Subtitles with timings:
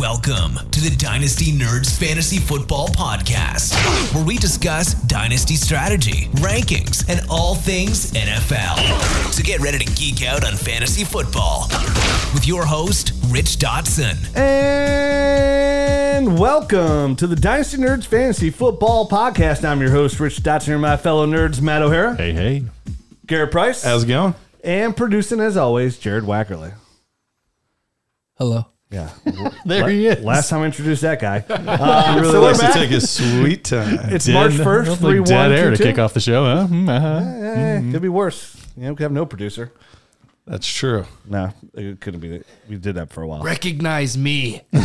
[0.00, 3.74] Welcome to the Dynasty Nerds Fantasy Football Podcast,
[4.14, 9.32] where we discuss dynasty strategy, rankings, and all things NFL.
[9.34, 11.66] So get ready to geek out on fantasy football
[12.32, 14.34] with your host, Rich Dotson.
[14.34, 19.62] And welcome to the Dynasty Nerds Fantasy Football Podcast.
[19.62, 22.62] I'm your host, Rich Dotson, and my fellow nerds, Matt O'Hara, Hey, hey.
[23.26, 24.34] Garrett Price, How's it going?
[24.64, 26.72] and producing as always, Jared Wackerly.
[28.36, 28.66] Hello.
[28.90, 29.10] Yeah,
[29.64, 30.22] There he is.
[30.22, 31.40] last time I introduced that guy.
[32.12, 33.98] He really so likes to take his sweet time.
[34.12, 35.82] It's March Dead- first, like three dead one air two to two.
[35.84, 36.66] kick off the show, huh?
[36.68, 37.46] Mm, uh-huh.
[37.88, 38.56] Eh, Could be worse.
[38.76, 39.72] You know, we could have no producer.
[40.46, 41.04] That's true.
[41.28, 42.28] No, it couldn't be.
[42.38, 42.46] that.
[42.68, 43.42] We did that for a while.
[43.42, 44.62] Recognize me.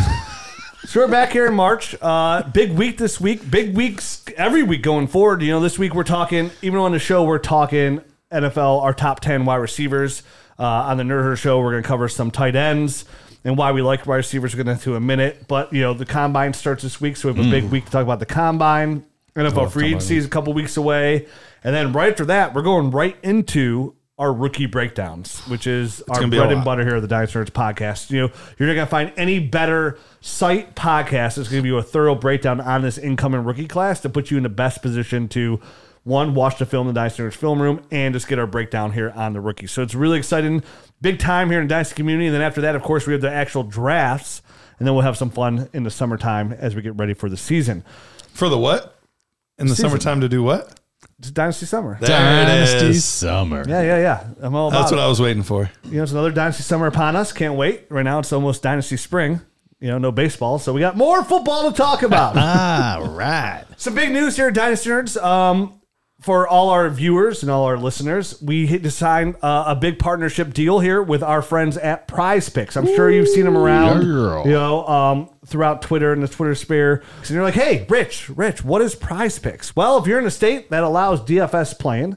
[0.84, 1.94] So we're back here in March.
[2.02, 3.48] Uh, big week this week.
[3.48, 5.40] Big weeks every week going forward.
[5.40, 9.20] You know, this week we're talking, even on the show, we're talking NFL, our top
[9.20, 10.24] 10 wide receivers.
[10.58, 13.04] Uh, on the Nerd Herd show, we're going to cover some tight ends
[13.44, 14.54] and why we like wide receivers.
[14.54, 15.46] We're going to a minute.
[15.48, 17.16] But, you know, the combine starts this week.
[17.16, 17.70] So we have a big mm.
[17.70, 19.04] week to talk about the combine.
[19.34, 21.26] NFL free agency is a couple weeks away.
[21.64, 26.16] And then right after that, we're going right into our rookie breakdowns, which is our
[26.16, 26.64] gonna be a bread and lot.
[26.64, 28.10] butter here of the Dynasty Nerds podcast.
[28.10, 31.66] You know, you're not going to find any better site podcast that's going to give
[31.66, 34.82] you a thorough breakdown on this incoming rookie class to put you in the best
[34.82, 35.60] position to
[36.04, 38.92] one, watch the film in the Dynasty Nerds film room and just get our breakdown
[38.92, 39.66] here on the rookie.
[39.66, 40.62] So it's really exciting.
[41.00, 42.26] Big time here in the Dynasty community.
[42.26, 44.42] And then after that, of course, we have the actual drafts.
[44.78, 47.36] And then we'll have some fun in the summertime as we get ready for the
[47.36, 47.84] season.
[48.32, 48.98] For the what?
[49.58, 49.90] In the Season.
[49.90, 50.80] summertime to do what?
[51.20, 51.98] It's Dynasty Summer.
[52.00, 53.04] There Dynasty it is.
[53.04, 53.64] Summer.
[53.68, 54.26] Yeah, yeah, yeah.
[54.40, 54.96] I'm all about That's it.
[54.96, 55.70] what I was waiting for.
[55.84, 57.32] You know, it's another Dynasty Summer upon us.
[57.32, 57.84] Can't wait.
[57.90, 59.40] Right now, it's almost Dynasty Spring.
[59.78, 60.58] You know, no baseball.
[60.58, 62.36] So we got more football to talk about.
[62.36, 63.64] All right.
[63.76, 65.22] Some big news here, at Dynasty Nerds.
[65.22, 65.80] Um,
[66.22, 69.98] for all our viewers and all our listeners, we hit to sign uh, a big
[69.98, 72.76] partnership deal here with our friends at Prize Picks.
[72.76, 74.02] I'm sure you've seen them around,
[74.44, 77.02] you know, um, throughout Twitter and the Twitter sphere.
[77.18, 79.74] And you're like, hey, Rich, Rich, what is Prize Picks?
[79.74, 82.16] Well, if you're in a state that allows DFS playing,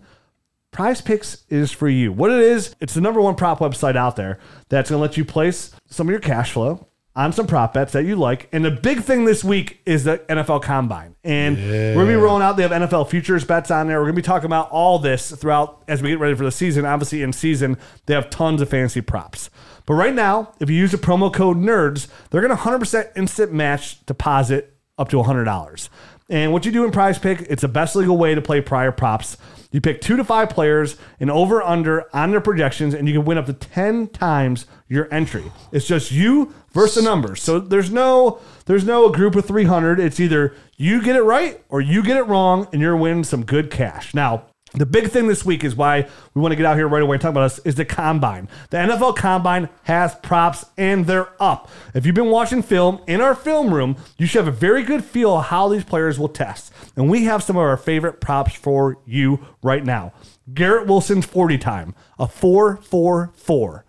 [0.71, 2.11] Prize Picks is for you.
[2.11, 4.37] What it is, it's the number one prop website out there
[4.69, 7.93] that's going to let you place some of your cash flow on some prop bets
[7.93, 8.49] that you like.
[8.51, 11.15] And the big thing this week is the NFL Combine.
[11.23, 13.99] And we're going to be rolling out, they have NFL futures bets on there.
[13.99, 16.51] We're going to be talking about all this throughout as we get ready for the
[16.51, 16.85] season.
[16.85, 19.49] Obviously, in season, they have tons of fancy props.
[19.85, 23.53] But right now, if you use the promo code NERDS, they're going to 100% instant
[23.53, 25.89] match deposit up to $100.
[26.29, 28.91] And what you do in Prize Pick, it's the best legal way to play prior
[28.91, 29.37] props.
[29.75, 33.25] You pick two to five players and over under on their projections, and you can
[33.25, 35.51] win up to 10 times your entry.
[35.73, 37.43] It's just you versus the numbers.
[37.43, 39.99] So there's no there's no group of 300.
[39.99, 43.43] It's either you get it right or you get it wrong, and you're winning some
[43.43, 44.13] good cash.
[44.13, 44.45] Now,
[44.77, 47.15] the big thing this week is why we want to get out here right away
[47.15, 48.49] and talk about this is the combine.
[48.69, 51.69] The NFL combine has props and they're up.
[51.93, 55.03] If you've been watching film in our film room, you should have a very good
[55.03, 56.73] feel of how these players will test.
[56.95, 60.13] And we have some of our favorite props for you right now.
[60.53, 63.85] Garrett Wilson's 40 time, a 4 4 4.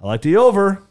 [0.00, 0.82] I like the over.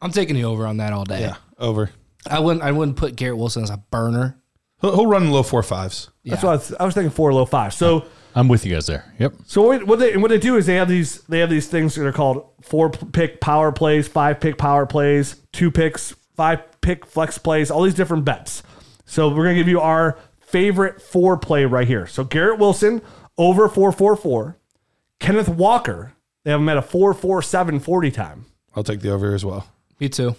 [0.00, 1.20] I'm taking the over on that all day.
[1.20, 1.90] Yeah, over.
[2.26, 2.62] I wouldn't.
[2.62, 4.38] I wouldn't put Garrett Wilson as a burner.
[4.80, 6.10] He'll, he'll run low four fives.
[6.24, 7.74] That's what I was, I was thinking 4 low 5.
[7.74, 8.06] So
[8.38, 9.04] I'm with you guys there.
[9.18, 9.34] Yep.
[9.46, 11.96] So what, what they what they do is they have these they have these things
[11.96, 17.04] that are called four pick power plays, five pick power plays, two picks, five pick
[17.04, 18.62] flex plays, all these different bets.
[19.06, 22.06] So we're gonna give you our favorite four play right here.
[22.06, 23.02] So Garrett Wilson
[23.36, 24.56] over four four four,
[25.18, 26.12] Kenneth Walker
[26.44, 28.46] they have him at a four four seven forty time.
[28.76, 29.66] I'll take the over as well.
[29.98, 30.36] Me too.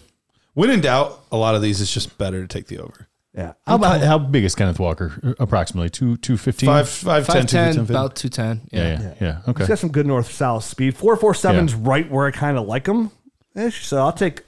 [0.54, 3.09] When in doubt, a lot of these it's just better to take the over.
[3.36, 5.36] Yeah, How about how big is Kenneth Walker?
[5.40, 6.68] Approximately two two fifteen.
[6.68, 7.94] Five, five, ten, Five two, ten, ten, fifty.
[7.94, 8.62] about two ten.
[8.72, 9.02] Yeah, Yeah.
[9.02, 9.42] yeah, yeah.
[9.48, 9.60] Okay.
[9.64, 10.98] he's got some good north south speed.
[10.98, 13.12] Four four seven's right where I kind of like him.
[13.56, 13.86] Ish.
[13.86, 14.44] So I'll take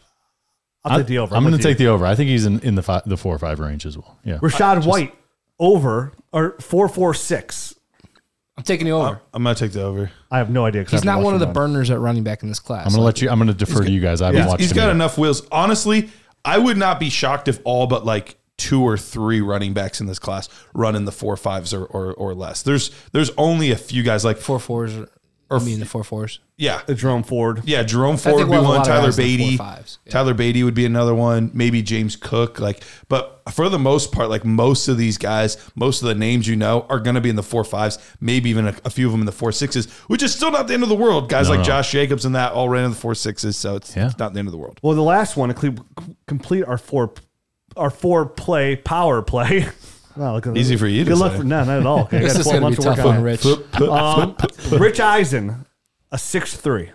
[0.83, 1.35] I'll take the over.
[1.35, 1.73] I'm going with to you.
[1.75, 2.07] take the over.
[2.07, 4.17] I think he's in, in the five, the four or five range as well.
[4.23, 4.37] Yeah.
[4.37, 5.13] Rachaad White
[5.59, 7.75] over or four four six.
[8.57, 9.21] I'm taking the over.
[9.31, 10.09] I'm gonna take the over.
[10.31, 10.83] I have no idea.
[10.83, 11.53] 'cause I He's haven't one of the run.
[11.53, 12.87] burners at running back in this class.
[12.87, 13.29] I'm going to let you.
[13.29, 14.21] I'm going to defer to you guys.
[14.23, 14.61] I haven't He's, watched.
[14.61, 14.91] he's him got yet.
[14.95, 15.47] enough wheels.
[15.51, 16.09] Honestly,
[16.43, 20.07] I would not be shocked if all but like two or three running backs in
[20.07, 22.61] this class run in the four fives or, or, or less.
[22.61, 24.95] There's there's only a few guys like four fours.
[24.95, 25.07] Or,
[25.49, 26.39] I mean the four fours.
[26.55, 27.63] yeah Jerome Ford.
[27.65, 28.85] Yeah, Jerome Ford would be we'll one.
[28.85, 29.99] Tyler guys in the Badie, four fives.
[30.05, 30.11] Yeah.
[30.13, 31.51] Tyler Badie would be another one.
[31.53, 32.57] Maybe James Cook.
[32.61, 36.47] Like, but for the most part, like most of these guys, most of the names
[36.47, 37.97] you know are going to be in the four fives.
[38.21, 40.67] Maybe even a, a few of them in the four sixes, which is still not
[40.69, 41.27] the end of the world.
[41.27, 41.65] Guys No, like no.
[41.65, 44.05] Josh Jacobs and that all ran in the four sixes, so it's, Yeah.
[44.05, 44.79] it's not the end of the world.
[44.81, 45.75] Well, the last one to
[46.27, 47.13] complete our four,
[47.77, 49.67] our four play power play.
[50.17, 51.37] Wow, look at Easy for you to Good luck say.
[51.37, 51.99] for no, not at all.
[52.01, 54.29] Okay, I This got is 12 going to be months to tough work on on
[54.29, 54.43] it.
[54.59, 54.73] Rich.
[54.73, 55.65] Um, Rich Eisen,
[56.11, 56.91] a six three.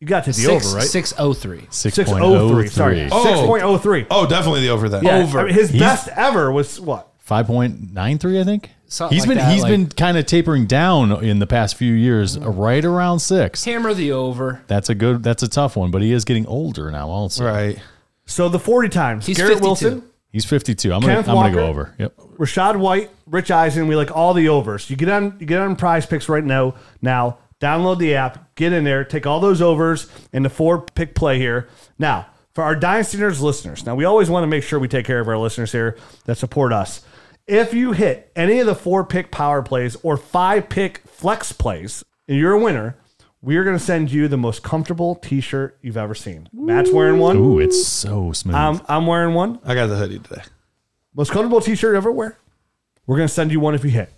[0.00, 0.86] You got to the Six, over, right?
[0.86, 1.66] 603.
[1.70, 2.66] 603.
[2.68, 3.08] Sorry.
[3.10, 3.24] Oh.
[3.24, 4.06] 6.03.
[4.10, 5.02] Oh, definitely the over then.
[5.04, 5.40] Yeah, over.
[5.40, 7.08] I mean, his He's- best ever was what?
[7.18, 8.70] Five point nine three, I think.
[8.86, 11.74] Something He's like been that, he's like- been kind of tapering down in the past
[11.74, 13.64] few years, uh, right around six.
[13.64, 14.62] Hammer the over.
[14.68, 15.24] That's a good.
[15.24, 17.08] That's a tough one, but he is getting older now.
[17.08, 17.80] Also, Right.
[18.26, 19.26] So the 40 times.
[19.26, 19.66] He's Garrett 52.
[19.66, 20.92] Wilson, he's fifty two.
[20.92, 21.60] I'm gonna I'm gonna go Walker?
[21.60, 21.94] over.
[21.98, 22.16] Yep.
[22.38, 23.86] Rachaad White, Rich Eisen.
[23.86, 24.90] We like all the overs.
[24.90, 26.74] You get on you get on Prize Picks right now.
[27.00, 31.14] Now download the app, get in there, take all those overs and the four pick
[31.14, 31.68] play here.
[31.98, 35.06] Now for our Dynasty Nerds listeners, now we always want to make sure we take
[35.06, 37.02] care of our listeners here that support us.
[37.46, 42.04] If you hit any of the four pick power plays or five pick flex plays,
[42.28, 42.96] and you're a winner,
[43.46, 46.48] we are going to send you the most comfortable T-shirt you've ever seen.
[46.52, 47.36] Matt's wearing one.
[47.36, 48.56] Ooh, it's so smooth.
[48.56, 49.60] I'm, I'm wearing one.
[49.64, 50.42] I got the hoodie today.
[51.14, 52.36] Most comfortable t-shirt you ever wear.
[53.06, 54.12] We're gonna send you one if you hit.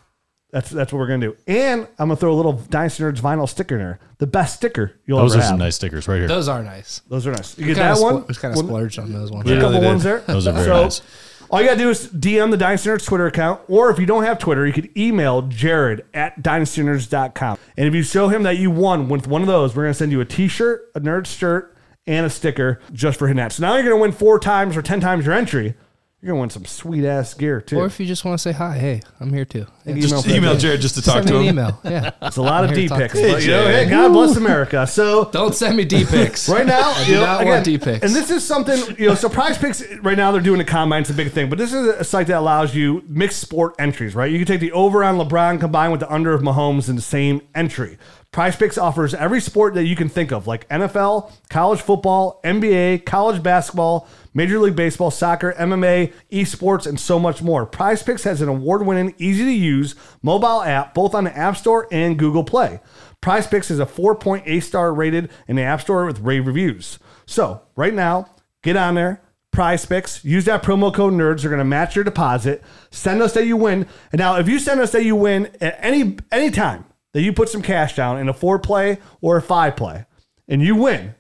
[0.51, 1.37] That's that's what we're gonna do.
[1.47, 4.01] And I'm gonna throw a little Dynasty Nerds vinyl sticker in there.
[4.17, 5.31] The best sticker you'll ever have.
[5.31, 5.49] Those ever are have.
[5.51, 6.27] some nice stickers right here.
[6.27, 7.03] Those are nice.
[7.09, 7.57] Those are nice.
[7.59, 8.23] You We get kinda that one.
[8.23, 9.45] spl- We kind of One- splurged on those ones.
[9.45, 10.21] Get a couple they ones there.
[10.21, 11.03] Those are very so, nice.
[11.51, 14.25] All you gotta do is DM the Dynasty Nerds Twitter account, or if you don't
[14.25, 17.57] have Twitter, you could email Jared at dynastynerds.com.
[17.79, 20.13] And if you show him that you won with one of those, we're gonna send
[20.13, 21.75] you a t-shirt, a nerd shirt,
[22.07, 23.53] and a sticker just for hitting that.
[23.53, 25.75] So now you're gonna win four times or ten times your entry.
[26.21, 27.79] You're gonna win some sweet ass gear too.
[27.79, 29.67] Or if you just want to say hi, hey, I'm here too.
[29.85, 29.93] Yeah.
[29.93, 30.57] Email Just for that email.
[30.57, 31.59] Jared just to talk Send to me an him.
[31.61, 31.81] email.
[31.85, 32.11] Yeah.
[32.23, 33.15] It's a lot of I'm D here picks.
[33.15, 33.33] to you.
[33.35, 34.85] but, you know, hey, God bless America.
[34.89, 36.49] So Don't send me D pics.
[36.49, 38.05] right now, I you do know, not again, want D pics.
[38.05, 41.11] And this is something, you know, surprise picks right now they're doing the combine, it's
[41.11, 41.49] a big thing.
[41.49, 44.29] But this is a site that allows you mixed sport entries, right?
[44.31, 47.03] You can take the over on LeBron combined with the under of Mahomes in the
[47.03, 47.97] same entry.
[48.31, 53.07] Prize Picks offers every sport that you can think of, like NFL, college football, NBA,
[53.07, 57.65] college basketball, Major League Baseball, soccer, MMA, esports, and so much more.
[57.65, 61.57] Prize Picks has an award winning, easy to use mobile app both on the App
[61.57, 62.81] Store and Google Play.
[63.23, 66.99] Prize Picks is a 4.8 star rated in the App Store with rave reviews.
[67.25, 68.29] So, right now,
[68.63, 69.23] get on there.
[69.53, 70.23] Prize Picks.
[70.23, 71.41] Use that promo code NERDS.
[71.41, 72.63] They're going to match your deposit.
[72.91, 73.89] Send us that you win.
[74.13, 77.33] And now, if you send us that you win at any any time that you
[77.33, 80.05] put some cash down in a four play or a five play,
[80.47, 81.15] and you win,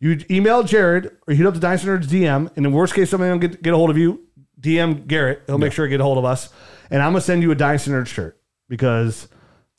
[0.00, 2.50] you email Jared or hit up the Dynasty Nerds DM.
[2.56, 4.26] And in worst case, somebody will get, get a hold of you.
[4.60, 5.42] DM Garrett.
[5.46, 6.48] He'll make sure to get a hold of us.
[6.90, 9.28] And I'm going to send you a Dynasty Nerds shirt because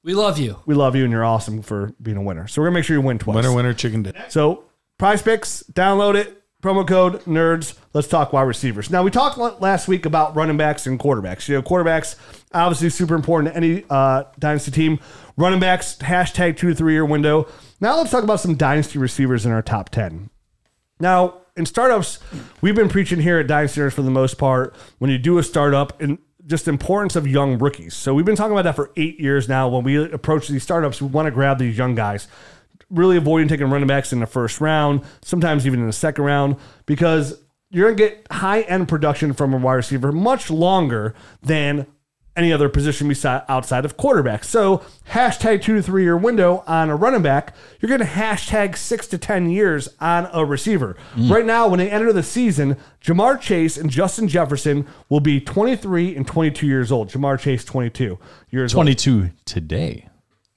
[0.04, 0.58] We love you.
[0.66, 2.48] we love you and you're awesome for being a winner.
[2.48, 3.36] So we're going to make sure you win twice.
[3.36, 4.24] Winner, winner, chicken dinner.
[4.30, 4.64] So,
[4.98, 6.38] Prize Picks, download it.
[6.62, 7.76] Promo code nerds.
[7.94, 8.92] Let's talk wide receivers.
[8.92, 11.48] Now we talked l- last week about running backs and quarterbacks.
[11.48, 12.16] You know, quarterbacks
[12.54, 15.00] obviously super important to any uh, dynasty team.
[15.42, 17.48] Running backs hashtag two to three year window.
[17.80, 20.30] Now let's talk about some dynasty receivers in our top ten.
[21.00, 22.20] Now, in startups,
[22.62, 26.00] we've been preaching here at Dynasty for the most part when you do a startup
[26.00, 27.96] and just importance of young rookies.
[27.96, 29.68] So we've been talking about that for eight years now.
[29.68, 32.28] When we approach these startups, we want to grab these young guys,
[32.92, 36.56] really avoiding taking running backs in the first round, sometimes even in the second round,
[36.86, 37.42] because
[37.72, 41.88] you're going to get high end production from a wide receiver much longer than
[42.36, 44.44] any other position beside outside of quarterback.
[44.44, 48.78] So hashtag two to three year window on a running back, you're going to hashtag
[48.78, 50.96] six to ten years on a receiver.
[51.16, 51.30] Mm.
[51.30, 56.16] Right now, when they enter the season, Ja'Marr Chase and Justin Jefferson will be 23
[56.16, 57.10] and 22 years old.
[57.10, 58.18] Ja'Marr Chase 22
[58.50, 58.78] years old.
[58.78, 60.08] Twenty two today.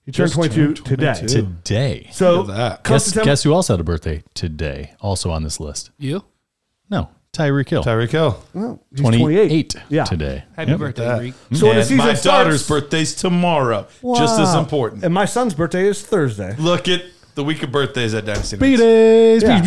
[0.05, 1.15] He turned 22 today.
[1.27, 2.09] Today.
[2.13, 2.85] So that.
[2.85, 4.95] Guess, guess who else had a birthday today?
[5.01, 5.91] Also on this list.
[5.97, 6.25] You?
[6.91, 7.85] No, Tyreek Hill.
[7.85, 8.43] Tyreek Hill.
[8.91, 10.05] he's 28 Yeah.
[10.05, 10.45] today.
[10.57, 10.81] Happy Yep.
[10.81, 11.21] birthday, that.
[11.21, 11.35] Reek.
[11.53, 13.87] So when the season my starts, daughter's birthday's tomorrow.
[14.17, 15.05] Just as important.
[15.05, 16.55] And my son's birthday is Thursday.
[16.59, 17.03] Look at
[17.35, 18.57] the week of birthdays at Dynasty.
[18.65, 19.61] Yeah.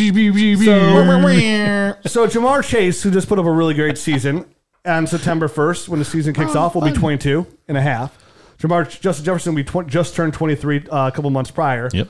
[2.05, 4.45] So Ja'Marr Chase, who just put up a really great season
[4.85, 8.17] on September 1st, when the season kicks off, will be 22 and a half.
[8.59, 11.89] Ja'Marr Justin Jefferson will be tw- just turned 23 uh, a couple months prior.
[11.93, 12.07] Yep.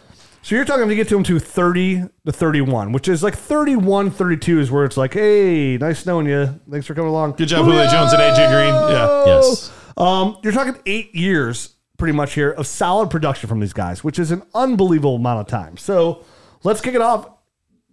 [0.48, 4.12] So you're talking to get to him to 30 to 31, which is like 31,
[4.12, 6.58] 32 is where it's like, hey, nice knowing you.
[6.72, 7.34] Thanks for coming along.
[7.34, 8.74] Good job, Julio Jones and AJ Green.
[8.74, 9.26] Yeah.
[9.26, 9.70] Yes.
[9.98, 14.18] Um, you're talking eight years pretty much here of solid production from these guys, which
[14.18, 15.76] is an unbelievable amount of time.
[15.76, 16.24] So
[16.64, 17.30] let's kick it off.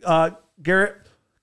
[0.05, 0.31] Uh,
[0.63, 0.95] Garrett,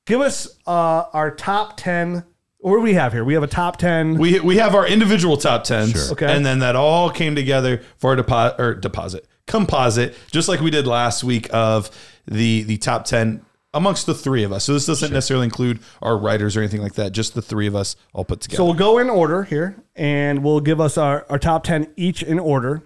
[0.05, 2.23] give us uh, our top 10.
[2.59, 3.25] What do we have here?
[3.25, 4.17] We have a top 10.
[4.17, 6.11] We we have our individual top tens, Sure.
[6.13, 6.33] Okay.
[6.33, 10.69] and then that all came together for a deposit or deposit composite, just like we
[10.71, 11.89] did last week of
[12.25, 14.65] the the top ten amongst the three of us.
[14.65, 17.13] So this doesn't necessarily include our writers or anything like that.
[17.13, 18.57] Just the three of us all put together.
[18.57, 22.21] so we'll go in order here and we'll give us our, our top 10 each
[22.21, 22.83] in order.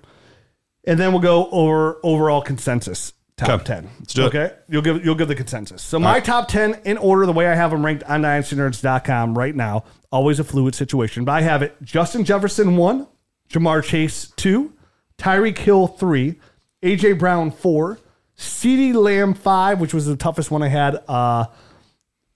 [0.86, 3.64] And then we'll go over overall consensus top Okay.
[3.66, 3.90] 10.
[4.00, 4.28] Let's do it.
[4.28, 4.52] okay?
[4.70, 5.82] You'll give you'll give the consensus.
[5.82, 9.56] So my top 10 in order the way I have them ranked on dynastynerds.com right
[9.56, 9.86] now.
[10.12, 13.08] Always a fluid situation, but I have it Justin Jefferson 1,
[13.50, 14.72] Ja'Marr Chase 2,
[15.18, 16.36] Tyreek Hill 3,
[16.84, 18.00] AJ Brown 4,
[18.38, 21.46] CeeDee Lamb five, which was the toughest one I had uh,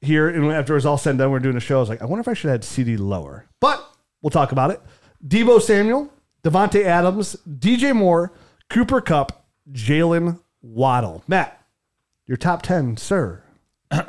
[0.02, 0.30] here.
[0.30, 1.78] And after it was all said and done, we are doing a show.
[1.78, 3.86] I was like, I wonder if I should have CeeDee lower, but
[4.22, 4.82] we'll talk about it.
[5.26, 6.12] Deebo Samuel,
[6.44, 8.32] Davante Adams, DJ Moore,
[8.70, 11.24] Cooper Kupp, Jalen Waddle.
[11.28, 11.62] Matt,
[12.26, 13.44] your top ten, sir.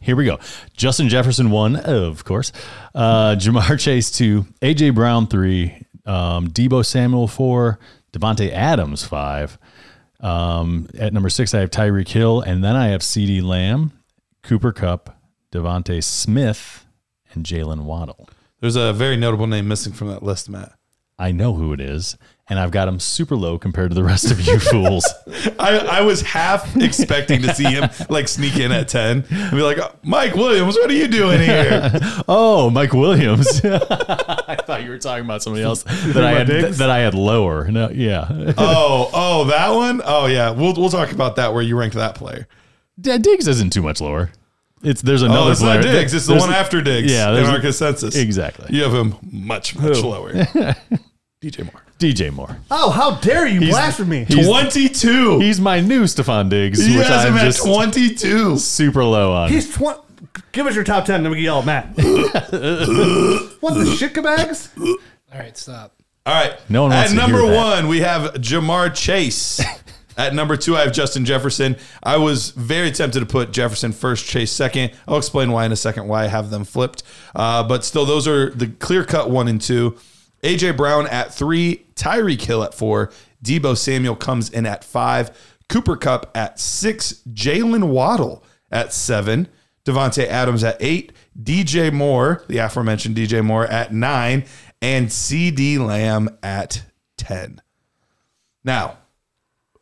[0.00, 0.38] Here we go.
[0.74, 2.50] Justin Jefferson one, of course.
[2.94, 7.78] Uh, Ja'Marr Chase two, AJ Brown three, um, Deebo Samuel four,
[8.12, 9.58] Davante Adams five.
[10.20, 13.92] Um, at number six, I have Tyreek Hill, and then I have CeeDee Lamb,
[14.42, 15.16] Cooper Kupp,
[15.50, 16.86] DeVonta Smith,
[17.32, 18.28] and Jalen Waddle.
[18.60, 20.72] There's a very notable name missing from that list, Matt.
[21.22, 22.16] I know who it is,
[22.48, 25.06] and I've got him super low compared to the rest of you fools.
[25.58, 29.62] I, I was half expecting to see him like sneak in at 10 and be
[29.62, 31.90] like, Mike Williams, what are you doing here?
[32.28, 33.64] Oh, Mike Williams.
[33.64, 36.78] I thought you were talking about somebody else that I had Diggs?
[36.78, 37.70] that I had lower.
[37.70, 38.26] No, yeah.
[38.58, 40.02] oh, oh, that one?
[40.04, 40.50] Oh, yeah.
[40.50, 42.46] We'll, we'll talk about that where you ranked that player.
[43.02, 44.30] Yeah, Diggs isn't too much lower.
[44.82, 45.76] It's there's oh, another Oh, it's player.
[45.80, 46.12] not Diggs.
[46.12, 48.16] It's the There's- one after Diggs Yeah, in our consensus.
[48.16, 48.66] Exactly.
[48.76, 50.32] You have him much, much lower.
[51.42, 51.82] DJ Moore.
[51.98, 52.56] DJ Moore.
[52.70, 54.26] Oh, how dare you blaspheme!
[54.26, 55.40] He's- 22.
[55.40, 58.58] He's my new Stefon Diggs, he which has I'm at just 22.
[58.58, 59.50] super low on.
[59.50, 59.98] He's twenty.
[60.52, 61.86] Give us your top ten, then we can yell at Matt.
[61.96, 64.68] what the shitkabags?
[64.78, 65.94] All right, stop.
[66.24, 66.54] All right.
[66.70, 67.56] No one wants At to number hear that.
[67.56, 69.60] one, we have Ja'Marr Chase.
[70.16, 71.74] At number two, I have Justin Jefferson.
[72.02, 74.92] I was very tempted to put Jefferson first, Chase second.
[75.08, 77.02] I'll explain why in a second, why I have them flipped.
[77.34, 79.96] Uh, but still, those are the clear cut one and two.
[80.42, 83.12] AJ Brown at three, Tyreek Hill at four,
[83.44, 85.30] Deebo Samuel comes in at five,
[85.68, 89.48] Cooper Kupp at six, Jalen Waddle at seven,
[89.84, 94.44] Davante Adams at eight, DJ Moore, the aforementioned DJ Moore at nine,
[94.80, 96.84] and CeeDee Lamb at
[97.16, 97.60] 10.
[98.64, 98.98] Now,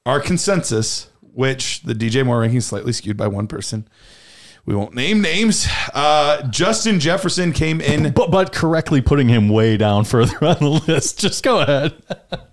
[0.07, 3.89] our consensus, which the DJ Moore ranking is slightly skewed by one person,
[4.71, 5.67] we won't name names.
[5.93, 8.13] Uh, Justin Jefferson came in.
[8.13, 11.19] but, but correctly putting him way down further on the list.
[11.19, 12.01] Just go ahead.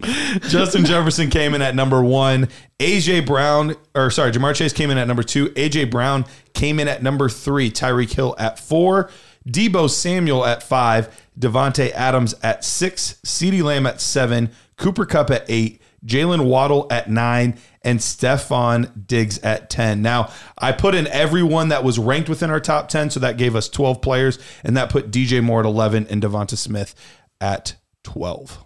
[0.50, 2.50] Justin Jefferson came in at number one.
[2.80, 5.50] AJ Brown, or sorry, Ja'Marr Chase came in at number two.
[5.50, 7.70] AJ Brown came in at number three.
[7.70, 9.12] Tyreek Hill at four.
[9.48, 11.16] Deebo Samuel at five.
[11.40, 13.20] Davante Adams at six.
[13.24, 14.50] CeeDee Lamb at seven.
[14.76, 15.84] Cooper Kupp at eight.
[16.08, 17.58] Jalen Waddle at nine.
[17.84, 20.02] And Stefon Diggs at 10.
[20.02, 23.56] Now, I put in everyone that was ranked within our top 10, so that gave
[23.56, 26.94] us 12 players, and that put DJ Moore at 11 and DeVonta Smith
[27.40, 28.58] at 12.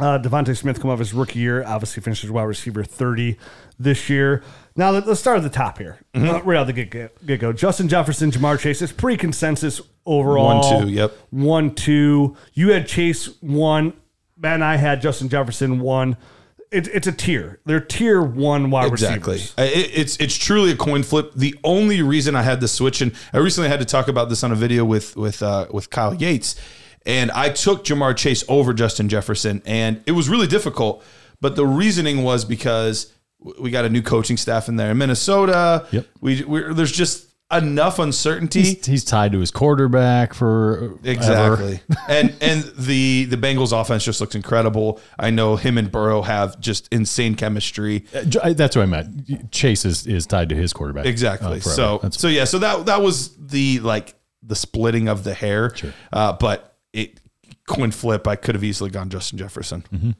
[0.00, 3.36] Uh, DeVonta Smith come off his rookie year, obviously finished as wide receiver 30
[3.78, 4.42] this year.
[4.76, 7.52] Now let- let's start at the top here, uh, right out the get, go.
[7.52, 8.80] Justin Jefferson, Ja'Marr Chase.
[8.80, 10.60] It's pretty consensus overall.
[10.60, 11.12] One, two, yep.
[11.28, 12.34] One, two.
[12.54, 13.92] You had Chase one.
[14.42, 16.16] And I had Justin Jefferson one.
[16.70, 17.60] It, it's a tier.
[17.64, 19.34] They're tier one wide Exactly.
[19.34, 19.54] receivers.
[19.58, 21.32] It, it's it's truly a coin flip.
[21.34, 24.44] The only reason I had to switch, and I recently had to talk about this
[24.44, 26.56] on a video with with uh, with Kyle Yates,
[27.06, 31.02] and I took Ja'Marr Chase over Justin Jefferson, and it was really difficult.
[31.40, 33.12] But the reasoning was because
[33.60, 35.86] we got a new coaching staff in there in Minnesota.
[35.92, 36.06] Yep.
[36.20, 38.60] We we're, there's just enough uncertainty.
[38.62, 41.80] He's, he's tied to his quarterback for Exactly.
[42.08, 45.00] and and the the Bengals offense just looks incredible.
[45.18, 48.04] I know him and Burrow have just insane chemistry.
[48.12, 48.54] Ever.
[48.54, 49.50] That's what I meant.
[49.52, 51.06] Chase is, is tied to his quarterback.
[51.06, 51.58] Exactly.
[51.58, 55.34] uh, so That's- so yeah, so that that was the like the splitting of the
[55.34, 55.74] hair.
[55.74, 55.92] Sure.
[56.12, 57.20] Uh, but it
[57.66, 59.84] coin flip, I could have easily gone Justin Jefferson.
[59.92, 60.10] Mm-hmm.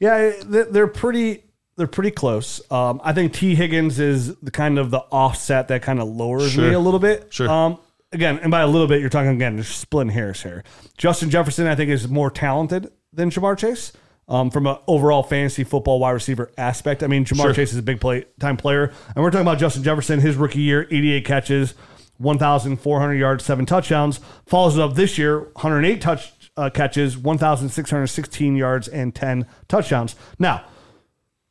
[0.00, 1.44] Yeah, they're pretty.
[1.76, 2.60] They're pretty close.
[2.70, 6.56] Um, I think Tee Higgins is the kind of the offset that kind of lowers
[6.56, 7.28] me a little bit.
[7.30, 7.48] Sure.
[7.48, 7.78] Um,
[8.12, 10.62] again, and by a little bit, you're talking again just splitting hairs here.
[10.96, 13.92] Justin Jefferson, I think, is more talented than Ja'Marr Chase.
[14.26, 17.52] Um, from an overall fantasy football wide receiver aspect, I mean, Ja'Marr Sure.
[17.54, 20.20] Chase is a big play time player, and we're talking about Justin Jefferson.
[20.20, 21.74] His rookie year, 88 catches,
[22.18, 24.20] 1,400 yards, seven touchdowns.
[24.46, 30.16] Follows it up this year, 108 touch uh, catches, 1,616 yards, and 10 touchdowns.
[30.38, 30.64] Now,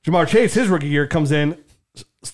[0.05, 1.57] Ja'Marr Chase, his rookie year, comes in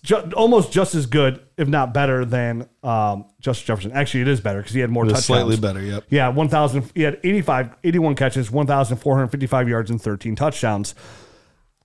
[0.03, 3.91] ju- almost just as good, if not better, than um, Justin Jefferson.
[3.91, 5.25] Actually, it is better because he had more touchdowns.
[5.25, 6.05] slightly better, yep.
[6.09, 6.91] Yeah, 1,000.
[6.95, 10.95] He had 85, 81 catches, 1,455 yards, and 13 touchdowns.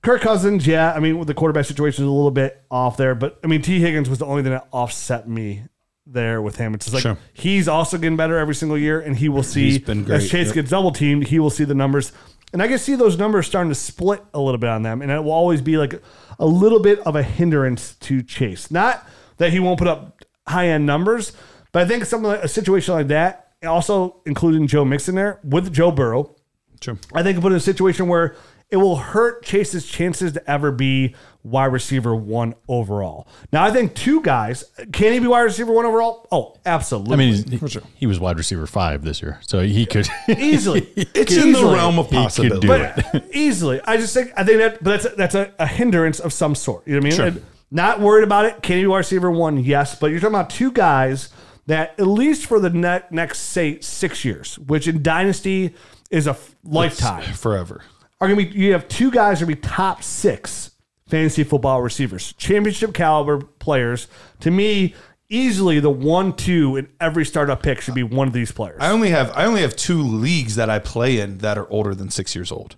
[0.02, 3.14] Kirk Cousins, yeah, I mean, with the quarterback situation is a little bit off there,
[3.14, 5.62] but I mean, Tee Higgins was the only thing that offset me
[6.06, 6.74] there with him.
[6.74, 7.16] It's just like Sure.
[7.32, 10.28] he's also getting better every single year, and he will see He's been great, as
[10.30, 10.56] Chase yep.
[10.56, 12.12] gets double teamed, he will see the numbers.
[12.54, 15.10] And I can see those numbers starting to split a little bit on them, and
[15.10, 16.00] it will always be like
[16.38, 18.70] a little bit of a hindrance to Chase.
[18.70, 19.04] Not
[19.38, 21.32] that he won't put up high end numbers,
[21.72, 25.72] but I think something like a situation like that, also including Joe Mixon there with
[25.72, 26.36] Joe Burrow,
[26.80, 26.98] Sure.
[27.14, 28.36] I think put in a situation where
[28.74, 31.14] it will hurt Chase's chances to ever be
[31.44, 33.28] wide receiver one overall.
[33.52, 36.26] Now, I think two guys can he be wide receiver one overall?
[36.32, 37.12] Oh, absolutely.
[37.14, 40.08] I mean, he, he was wide receiver five this year, so he could.
[40.28, 40.88] easily.
[41.14, 42.66] It's in the realm of He could possibility.
[42.66, 43.80] do but easily.
[43.84, 46.56] I just think I think that, but that's a, that's a, a hindrance of some
[46.56, 46.84] sort.
[46.88, 47.16] You know what I mean?
[47.16, 47.26] Sure.
[47.26, 48.60] And not worried about it.
[48.60, 49.58] Can he be wide receiver one?
[49.62, 51.28] Yes, but you're talking about two guys
[51.66, 55.74] that at least for the ne- next say six years, which in dynasty
[56.10, 57.82] is a f- lifetime, forever.
[58.20, 58.58] Are going to be.
[58.58, 60.72] You have two guys are going to be top six
[61.08, 64.08] fantasy football receivers, championship caliber players.
[64.40, 64.94] To me.
[65.30, 68.76] Easily the one two in every startup pick should be one of these players.
[68.78, 71.94] I only have I only have two leagues that I play in that are older
[71.94, 72.76] than six years old.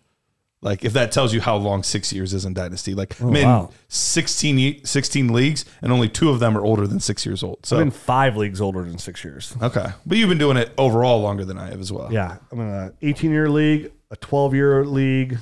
[0.63, 2.95] Like if that tells you how long six years is in Dynasty.
[2.95, 3.71] Like oh, I'm in wow.
[3.89, 7.67] 16, 16 leagues and only two of them are older than six years old.
[7.67, 9.55] So I've been five leagues older than six years.
[9.61, 9.89] okay.
[10.07, 12.13] But you've been doing it overall longer than I have as well.
[12.13, 15.39] Yeah, I'm in a 18 year league, a 12 year league,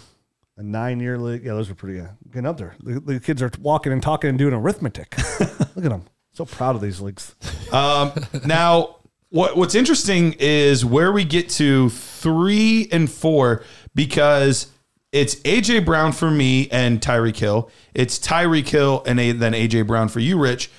[0.57, 1.45] a nine year league.
[1.45, 2.75] Yeah, those are pretty uh, getting up there.
[2.83, 5.17] The, the kids are walking and talking and doing arithmetic.
[5.41, 6.05] Look at them.
[6.33, 7.35] So proud of these leagues.
[7.73, 8.13] Um,
[8.45, 8.97] now,
[9.31, 13.63] what what's interesting is where we get to three and four
[13.95, 14.69] because
[15.13, 17.71] it's AJ Brown for me and Tyreek Hill.
[17.95, 20.71] It's Tyreek Hill and a, then AJ Brown for you, Rich.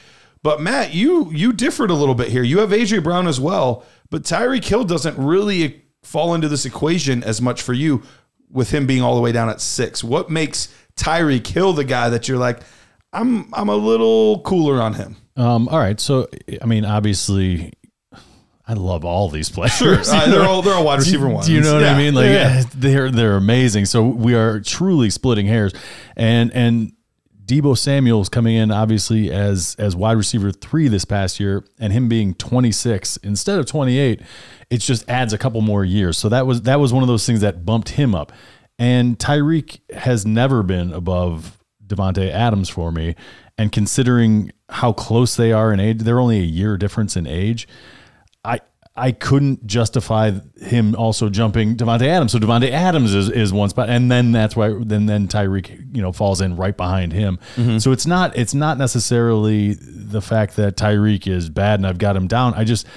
[0.43, 2.43] But Matt, you you differed a little bit here.
[2.43, 7.24] You have AJ Brown as well, but Tyreek Hill doesn't really fall into this equation
[7.24, 8.03] as much for you
[8.51, 10.03] with him being all the way down at six.
[10.03, 12.59] What makes Tyreek Hill the guy that you're like,
[13.12, 15.17] I'm I'm a little cooler on him?
[15.35, 16.27] Um, all right, so
[16.62, 17.74] I mean, obviously,
[18.67, 19.74] I love all these players.
[19.75, 21.47] Sure, uh, they're all they're all wide receiver ones.
[21.47, 21.93] Do you know what Yeah.
[21.93, 22.13] I mean?
[22.15, 22.63] Like Yeah.
[22.74, 23.85] they're they're amazing.
[23.85, 25.74] So we are truly splitting hairs,
[26.15, 26.93] and and
[27.45, 32.09] Deebo Samuel's coming in obviously as as wide receiver three this past year, and him
[32.09, 34.21] being 26 instead of 28,
[34.69, 36.17] it just adds a couple more years.
[36.17, 38.31] So that was that was one of those things that bumped him up.
[38.79, 43.15] And Tyreek has never been above Davante Adams for me,
[43.57, 47.67] and considering how close they are in age, they're only a year difference in age.
[48.43, 48.59] I
[48.97, 52.31] I couldn't justify him also jumping Davante Adams.
[52.31, 56.01] So Davante Adams is, is one spot, and then that's why then then Tyreek you
[56.01, 57.37] know falls in right behind him.
[57.55, 57.79] Mm-hmm.
[57.79, 62.15] So it's not it's not necessarily the fact that Tyreek is bad and I've got
[62.15, 62.53] him down.
[62.53, 62.87] I just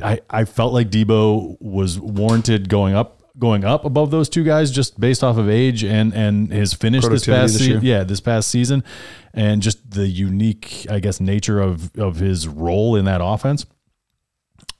[0.00, 4.70] I I felt like Deebo was warranted going up going up above those two guys
[4.70, 8.20] just based off of age and and his finish this past this se- yeah this
[8.20, 8.84] past season
[9.32, 13.64] and just the unique I guess nature of of his role in that offense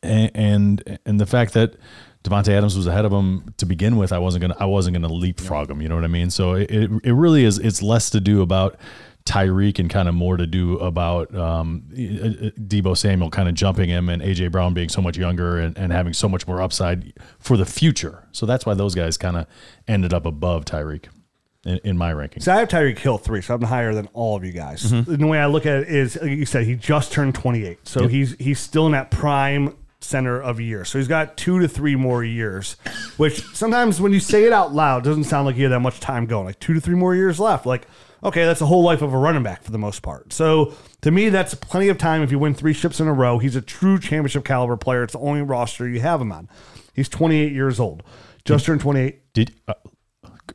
[0.02, 1.76] and and, and the fact that
[2.24, 5.12] Davante Adams was ahead of him to begin with, I wasn't gonna I wasn't gonna
[5.12, 5.82] leapfrog him.
[5.82, 6.30] You know what I mean?
[6.30, 7.58] So it, it, it really is.
[7.58, 8.76] It's less to do about
[9.24, 14.08] Tyreek and kind of more to do about um, Deebo Samuel kind of jumping him
[14.08, 17.56] and AJ Brown being so much younger and, and having so much more upside for
[17.56, 18.26] the future.
[18.32, 19.46] So that's why those guys kind of
[19.86, 21.06] ended up above Tyreek
[21.64, 22.42] in, in my ranking.
[22.42, 24.90] So I have Tyreek Hill three, so I'm higher than all of you guys.
[24.90, 27.86] And the way I look at it is, like you said, he just turned 28,
[27.86, 30.84] so he's he's still in that prime center of a year.
[30.84, 32.76] So he's got two to three more years,
[33.16, 36.00] which sometimes when you say it out loud, doesn't sound like you have that much
[36.00, 36.46] time going.
[36.46, 37.66] Like two to three more years left.
[37.66, 37.86] Like
[38.24, 40.32] okay, that's the whole life of a running back for the most part.
[40.32, 43.38] So to me, that's plenty of time if you win three ships in a row.
[43.38, 45.02] He's a true championship caliber player.
[45.02, 46.48] It's the only roster you have him on.
[46.94, 48.02] He's 28 years old,
[48.44, 49.32] just turned 28.
[49.32, 49.74] Did uh,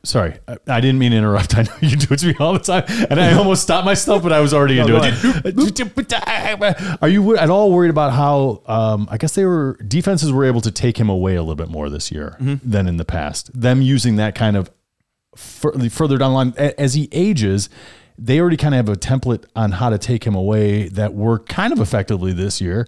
[0.04, 1.54] sorry, I, I didn't mean to interrupt.
[1.58, 4.22] I know you do it to me all the time, and I almost stopped myself,
[4.22, 5.08] but I was already into it.
[5.48, 8.62] Uh, uh, are you at all worried about how?
[8.66, 11.68] Um, I guess they were defenses were able to take him away a little bit
[11.68, 12.68] more this year mm-hmm.
[12.68, 13.50] than in the past.
[13.58, 14.70] Them using that kind of
[15.36, 17.68] fur- further down the line as he ages.
[18.16, 21.48] They already kind of have a template on how to take him away that worked
[21.48, 22.86] kind of effectively this year.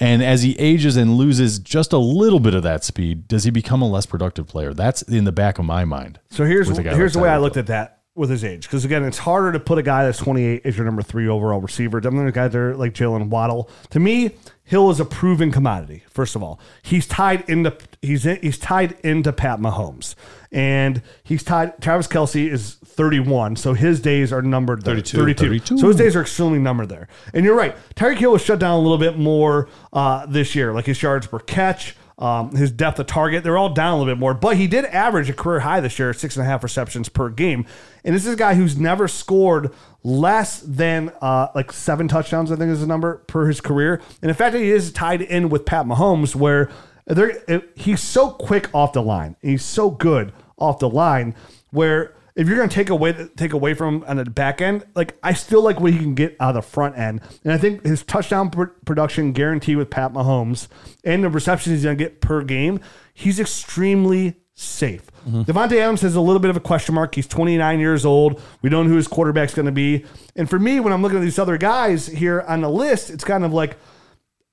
[0.00, 3.50] And as he ages and loses just a little bit of that speed, does he
[3.50, 4.72] become a less productive player?
[4.72, 6.20] That's in the back of my mind.
[6.30, 8.64] So here's guy here's like the way I looked at that with his age.
[8.64, 11.60] Because again, it's harder to put a guy that's 28 as your number three overall
[11.60, 12.00] receiver.
[12.00, 13.70] There's guys that are like Jalen Waddle.
[13.90, 14.32] To me,
[14.64, 16.02] Hill is a proven commodity.
[16.10, 20.14] First of all, he's tied into he's in, he's tied into Pat Mahomes,
[20.52, 21.80] and he's tied.
[21.80, 24.84] Travis Kelce is 31, so his days are numbered.
[24.84, 24.96] there.
[24.96, 25.16] 32.
[25.18, 25.44] 32.
[25.46, 25.78] 32.
[25.78, 27.06] So his days are extremely numbered there.
[27.32, 27.76] And you're right.
[27.94, 31.28] Tyreek Hill was shut down a little bit more uh, this year, like his yards
[31.28, 31.94] per catch.
[32.18, 34.84] Um, his depth of target, they're all down a little bit more, but he did
[34.86, 37.64] average a career high this year, six and a half receptions per game.
[38.02, 42.56] And this is a guy who's never scored less than uh, like seven touchdowns, I
[42.56, 44.02] think is the number per his career.
[44.20, 46.68] And the fact that he is tied in with Pat Mahomes, where
[47.06, 47.40] they're,
[47.76, 51.36] he's so quick off the line, he's so good off the line,
[51.70, 55.18] where if you're going to take away take away from on the back end, like
[55.24, 57.84] I still like what he can get out of the front end, and I think
[57.84, 60.68] his touchdown pr- production guarantee with Pat Mahomes
[61.04, 62.80] and the receptions he's going to get per game,
[63.12, 65.10] he's extremely safe.
[65.28, 65.42] Mm-hmm.
[65.42, 67.16] Davante Adams has a little bit of a question mark.
[67.16, 68.40] He's 29 years old.
[68.62, 70.04] We don't know who his quarterback's going to be.
[70.36, 73.24] And for me, when I'm looking at these other guys here on the list, it's
[73.24, 73.76] kind of like,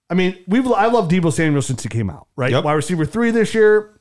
[0.09, 2.51] I mean, we've I love Deebo Samuel since he came out, right?
[2.51, 2.63] Yep.
[2.63, 3.99] Wide receiver three this year,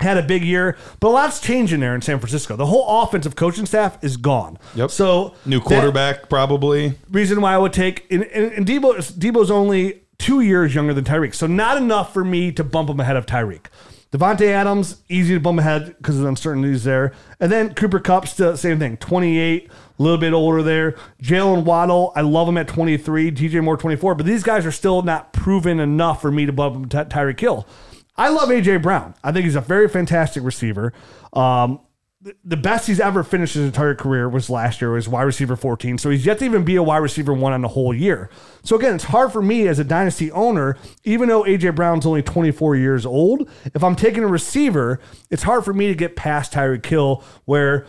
[0.00, 2.54] had a big year, but a lot's changing there in San Francisco.
[2.56, 4.58] The whole offensive coaching staff is gone.
[4.74, 4.90] Yep.
[4.90, 6.94] So New that- quarterback, probably.
[7.10, 11.04] reason why I would take and, and, and Deebo Deebo's only two years younger than
[11.04, 13.66] Tyreek, so not enough for me to bump him ahead of Tyreek.
[14.10, 17.12] Davante Adams, easy to bump ahead because of the uncertainties there.
[17.40, 20.94] And then Cooper Kupp, still same thing, 28, a little bit older there.
[21.22, 23.30] Jalen Waddle, I love him at 23.
[23.30, 24.14] DJ Moore, 24.
[24.14, 27.38] But these guys are still not proven enough for me to bump him to Tyreek
[27.38, 27.66] Hill.
[28.18, 29.14] I love AJ Brown.
[29.22, 30.92] I think he's a very fantastic receiver.
[31.32, 31.80] Um,
[32.44, 35.98] the- best he's ever finished his entire career was last year was wide receiver 14
[35.98, 38.28] so he's yet to even be a wide receiver one on the whole year
[38.64, 42.20] so again it's hard for me as a dynasty owner even though aj brown's only
[42.20, 44.98] 24 years old if i'm taking a receiver
[45.30, 47.86] it's hard for me to get past tyreek Hill where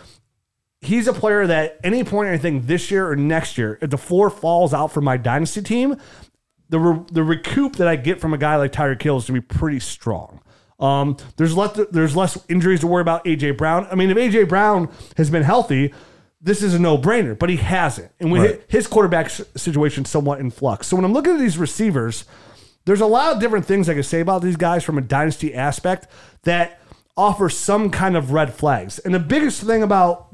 [0.82, 3.98] he's a player that any point I think this year or next year, if the
[3.98, 5.98] floor falls out for my dynasty team,
[6.70, 9.42] the re- the recoup that I get from a guy like Tyreek Hill is going
[9.42, 10.42] to be pretty strong.
[10.80, 13.88] Um, there's less there's less injuries to worry about AJ Brown.
[13.92, 15.94] I mean, if AJ Brown has been healthy,
[16.42, 18.62] this is a no brainer, but he hasn't, and when Right.
[18.70, 20.88] his quarterback situation somewhat in flux.
[20.88, 22.24] So when I'm looking at these receivers,
[22.86, 25.54] there's a lot of different things I can say about these guys from a dynasty
[25.54, 26.08] aspect
[26.44, 26.80] that
[27.18, 29.00] offer some kind of red flags.
[29.00, 30.28] And the biggest thing about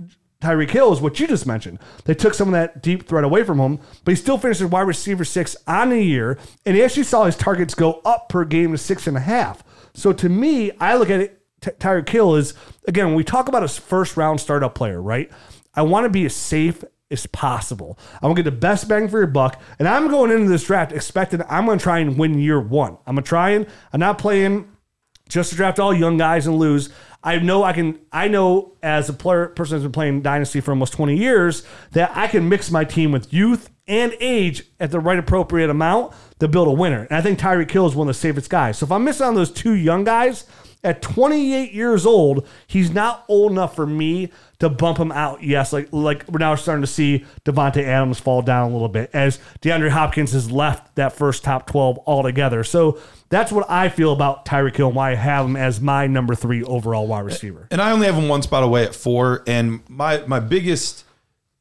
[0.46, 1.80] Tyreek Hill is what you just mentioned.
[2.06, 4.70] They took some of that deep threat away from him, but he still finished as
[4.70, 8.46] wide receiver six on the year, and he actually saw his targets go up per
[8.46, 9.64] game to six and a half.
[9.94, 11.42] So to me, I look at it.
[11.62, 12.54] Ty- Tyreek Hill is
[12.88, 15.32] again when we talk about a first round startup player, right?
[15.74, 17.98] I want to be as safe as possible.
[18.22, 20.66] I want to get the best bang for your buck, and I'm going into this
[20.66, 22.98] draft expecting I'm going to try and win year one.
[23.06, 24.70] I'm going to try and I'm not playing
[25.28, 26.90] just to draft all young guys and lose.
[27.26, 28.00] I know I can.
[28.12, 32.16] I know as a player, person who's been playing dynasty for almost 20 years that
[32.16, 36.48] I can mix my team with youth and age at the right appropriate amount to
[36.48, 37.08] build a winner.
[37.10, 38.78] And I think Tyreek Hill is one of the safest guys.
[38.78, 40.46] So if I'm missing on those two young guys
[40.84, 45.42] at 28 years old, he's not old enough for me to bump him out.
[45.42, 49.10] Yes, like like we're now starting to see Davante Adams fall down a little bit
[49.14, 52.64] as DeAndre Hopkins has left that first top 12 altogether.
[52.64, 56.08] So that's what I feel about Tyreek Hill and why I have him as my
[56.08, 57.68] number three overall wide receiver.
[57.72, 59.44] And I only have him one spot away at four.
[59.48, 61.06] And my my biggest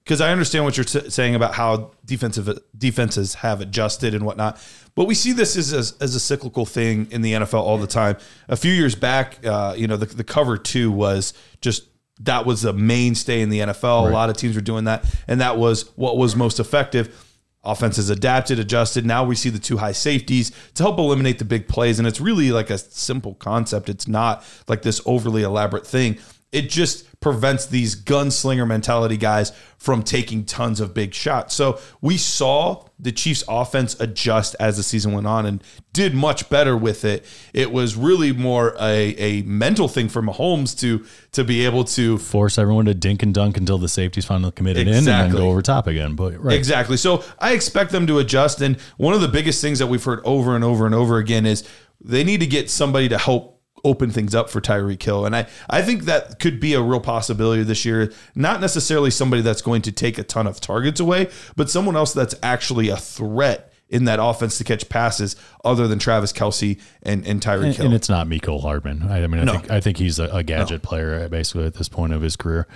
[0.05, 4.61] because I understand what you're t- saying about how defensive defenses have adjusted and whatnot,
[4.95, 7.87] but we see this as, as, as a cyclical thing in the NFL all the
[7.87, 8.19] time.
[8.49, 11.89] A few years back, uh, you know, the, the cover two was just
[12.21, 14.09] that was a mainstay in the NFL.
[14.09, 17.24] A lot of teams were doing that, and that was what was most effective.
[17.65, 19.07] Offenses adapted, adjusted.
[19.07, 21.99] Now we see the two high safeties to help eliminate the big plays.
[21.99, 23.89] And it's really like a simple concept.
[23.89, 26.19] It's not like this overly elaborate thing.
[26.55, 31.55] It just prevents these gunslinger mentality guys from taking tons of big shots.
[31.55, 36.51] So we saw the Chiefs offense adjust as the season went on and did much
[36.51, 37.25] better with it.
[37.55, 42.19] It was really more a, a mental thing for Mahomes to to be able to
[42.19, 45.49] Force everyone to dink and dunk until the safety's finally committed in and then go
[45.49, 46.15] over top again.
[46.15, 46.57] But right.
[46.57, 46.99] Exactly.
[46.99, 48.61] So I expect them to adjust.
[48.61, 51.47] And one of the biggest things that we've heard over and over and over again
[51.47, 51.67] is
[52.01, 53.54] they need to get somebody to help
[53.85, 55.27] open things up for Tyreek Hill.
[55.27, 58.13] And I, I think that could be a real possibility this year.
[58.35, 62.13] Not necessarily somebody that's going to take a ton of targets away, but someone else
[62.13, 67.25] that's actually a threat in that offense to catch passes other than Travis Kelce and,
[67.27, 67.87] and Tyreek And, Hill.
[67.87, 69.03] and it's not Mecole Hardman.
[69.03, 69.53] I, I mean, I No.
[69.53, 72.67] think I think he's a, a gadget player basically at this point of his career.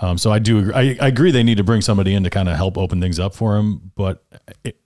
[0.00, 0.74] Um, so I do agree.
[0.74, 3.18] I, I agree they need to bring somebody in to kind of help open things
[3.18, 3.92] up for him.
[3.96, 4.24] But
[4.64, 4.80] it,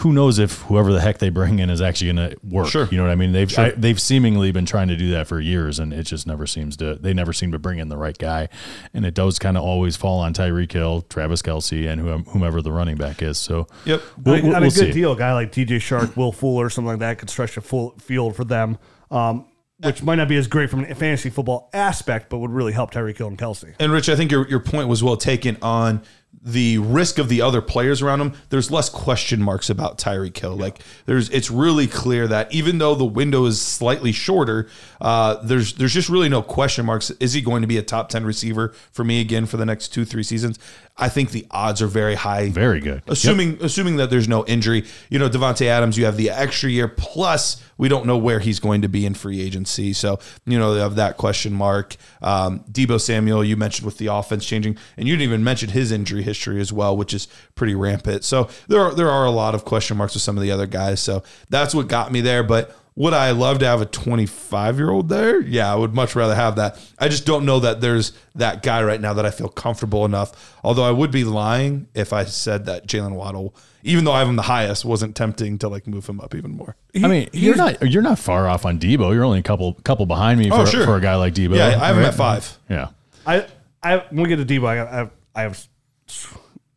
[0.00, 2.68] who knows if whoever the heck they bring in is actually going to work?
[2.68, 2.86] Sure.
[2.90, 3.32] You know what I mean?
[3.32, 6.46] They've I, they've seemingly been trying to do that for years, and it just never
[6.46, 6.96] seems to.
[6.96, 8.48] They never seem to bring in the right guy,
[8.92, 12.72] and it does kind of always fall on Tyreek Hill, Travis Kelce, and whomever the
[12.72, 13.38] running back is.
[13.38, 14.02] So Yep.
[14.24, 14.92] we'll, I mean, we'll- on a we'll good see.
[14.92, 17.94] deal, a guy like DJ Chark, Will Fuller, something like that could stretch the full
[17.98, 18.76] field for them,
[19.10, 19.46] um,
[19.82, 22.90] which might not be as great from a fantasy football aspect, but would really help
[22.92, 23.74] Tyreek Hill and Kelce.
[23.78, 26.02] And Rich, I think your, your point was well taken on
[26.42, 28.32] the risk of the other players around him.
[28.50, 30.56] There's less question marks about Tyreek Hill.
[30.56, 34.68] Like there's, it's really clear that even though the window is slightly shorter,
[35.00, 37.10] uh, there's there's just really no question marks.
[37.12, 39.88] Is he going to be a top ten receiver for me again for the next
[39.88, 40.58] two three seasons?
[40.98, 42.48] I think the odds are very high.
[42.48, 43.02] Very good.
[43.06, 46.88] Assuming assuming that there's no injury, you know, Davante Adams, you have the extra year
[46.88, 49.92] plus we don't know where he's going to be in free agency.
[49.92, 51.96] So, you know, they have that question mark.
[52.22, 55.92] Um, Deebo Samuel, you mentioned with the offense changing, and you didn't even mention his
[55.92, 58.24] injury history as well, which is pretty rampant.
[58.24, 60.66] So there are there are a lot of question marks with some of the other
[60.66, 61.00] guys.
[61.00, 62.42] So that's what got me there.
[62.42, 65.40] But Would I love to have a 25 year old there?
[65.40, 66.78] Yeah, I would much rather have that.
[66.98, 70.54] I just don't know that there's that guy right now that I feel comfortable enough.
[70.64, 74.28] Although I would be lying if I said that Jalen Waddle, even though I have
[74.28, 76.74] him the highest, wasn't tempting to like move him up even more.
[76.94, 79.12] I mean, you're not you're not far off on Deebo.
[79.12, 80.84] You're only a couple couple behind me oh, for, Oh, sure.
[80.86, 81.54] for a guy like Deebo.
[81.54, 82.08] Yeah, I have him right?
[82.08, 82.58] at five.
[82.70, 82.88] Yeah.
[83.26, 83.46] I
[83.82, 85.68] I when we get to Deebo, I I have, I have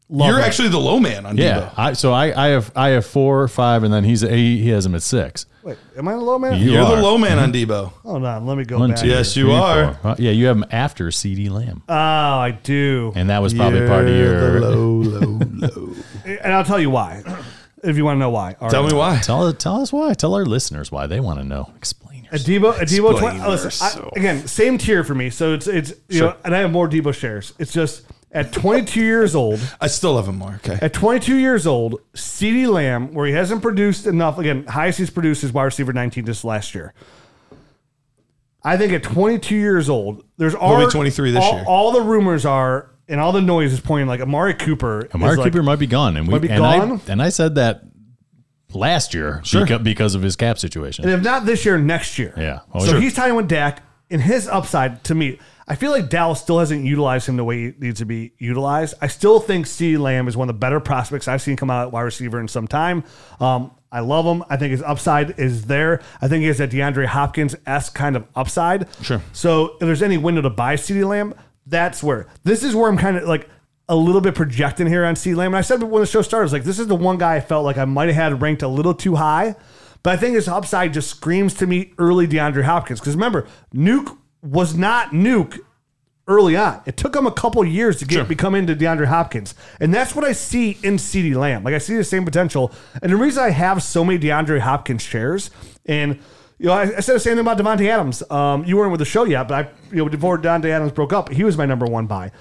[0.10, 0.44] love You're him.
[0.46, 1.60] actually the low man on Yeah.
[1.62, 1.74] Deebo.
[1.78, 4.86] I, so I, I have I have four, five, and then he's he, he has
[4.86, 5.46] him at six.
[5.64, 6.60] Wait, am I the low man?
[6.60, 6.96] You You're are.
[6.96, 7.92] the low man on Deebo.
[8.04, 9.00] Hold on, let me go One, back.
[9.02, 9.94] two, Yes, you three, are.
[9.96, 10.12] four.
[10.12, 13.12] Uh, yeah, you have him after CeeDee Lamb, Oh, I do.
[13.16, 14.60] and that was probably part of You're your.
[14.62, 15.94] the low, low, low.
[16.26, 17.24] And I'll tell you why.
[17.84, 18.56] If you want to know why.
[18.60, 18.92] All Tell right.
[18.92, 19.20] me why.
[19.24, 20.14] Tell tell us why.
[20.14, 21.72] Tell our listeners why they want to know.
[21.78, 22.48] Explain A yourself.
[22.78, 23.12] Deebo, a Deebo.
[23.12, 24.16] Explain 20, listen, I, yourself.
[24.18, 25.30] again, same tier for me.
[25.30, 27.54] So it's it's you know, and I have more Debo shares.
[27.58, 29.60] It's just at 22 years old.
[29.82, 30.60] I still love him more.
[30.64, 30.78] Okay.
[30.82, 34.38] At 22 years old, CeeDee Lamb, where he hasn't produced enough.
[34.38, 36.94] Again, highest he's produced is wide receiver 19 this last year.
[38.64, 41.64] I think at 22 years old, there's be already 23 this all, year.
[41.68, 45.06] All the rumors are, and all the noise is pointing like Amari Cooper.
[45.06, 46.92] is Amari like- Cooper might be gone, and we Might be and gone?
[47.08, 47.84] I and I said that
[48.74, 49.62] last year Sure.
[49.62, 51.06] because, because of his cap situation.
[51.06, 52.34] And if not this year, next year.
[52.38, 52.60] Yeah.
[52.74, 53.00] Oh, so sure.
[53.02, 53.82] he's tying with Dak.
[54.12, 55.38] And his upside to me,
[55.70, 58.96] I feel like Dallas still hasn't utilized him the way he needs to be utilized.
[59.02, 59.98] I still think C.
[59.98, 62.48] Lamb is one of the better prospects I've seen come out at wide receiver in
[62.48, 63.04] some time.
[63.40, 64.44] Um, I love him.
[64.50, 66.02] I think his upside is there.
[66.22, 68.88] I think he has that DeAndre Hopkins esque kind of upside.
[69.04, 69.22] Sure.
[69.32, 71.36] So if there's any window to buy CeeDee Lamb,
[71.68, 73.48] that's where this is where I'm kind of like
[73.88, 75.54] a little bit projecting here on CeeDee Lamb.
[75.54, 77.64] And I said when the show started, like, this is the one guy I felt
[77.64, 79.56] like I might have had ranked a little too high.
[80.02, 83.00] But I think his upside just screams to me early DeAndre Hopkins.
[83.00, 85.60] Because remember, Nuke was not Nuke
[86.28, 86.82] early on.
[86.86, 90.24] It took him a couple years to get become into DeAndre Hopkins, and that's what
[90.24, 91.64] I see in CeeDee Lamb.
[91.64, 92.72] Like I see the same potential,
[93.02, 95.50] and the reason I have so many DeAndre Hopkins shares,
[95.86, 96.20] and
[96.60, 98.22] you know, I, I said the same thing about Davante Adams.
[98.30, 101.14] Um, you weren't with the show yet, but I, you know, before Davante Adams broke
[101.14, 102.32] up, he was my number one buy.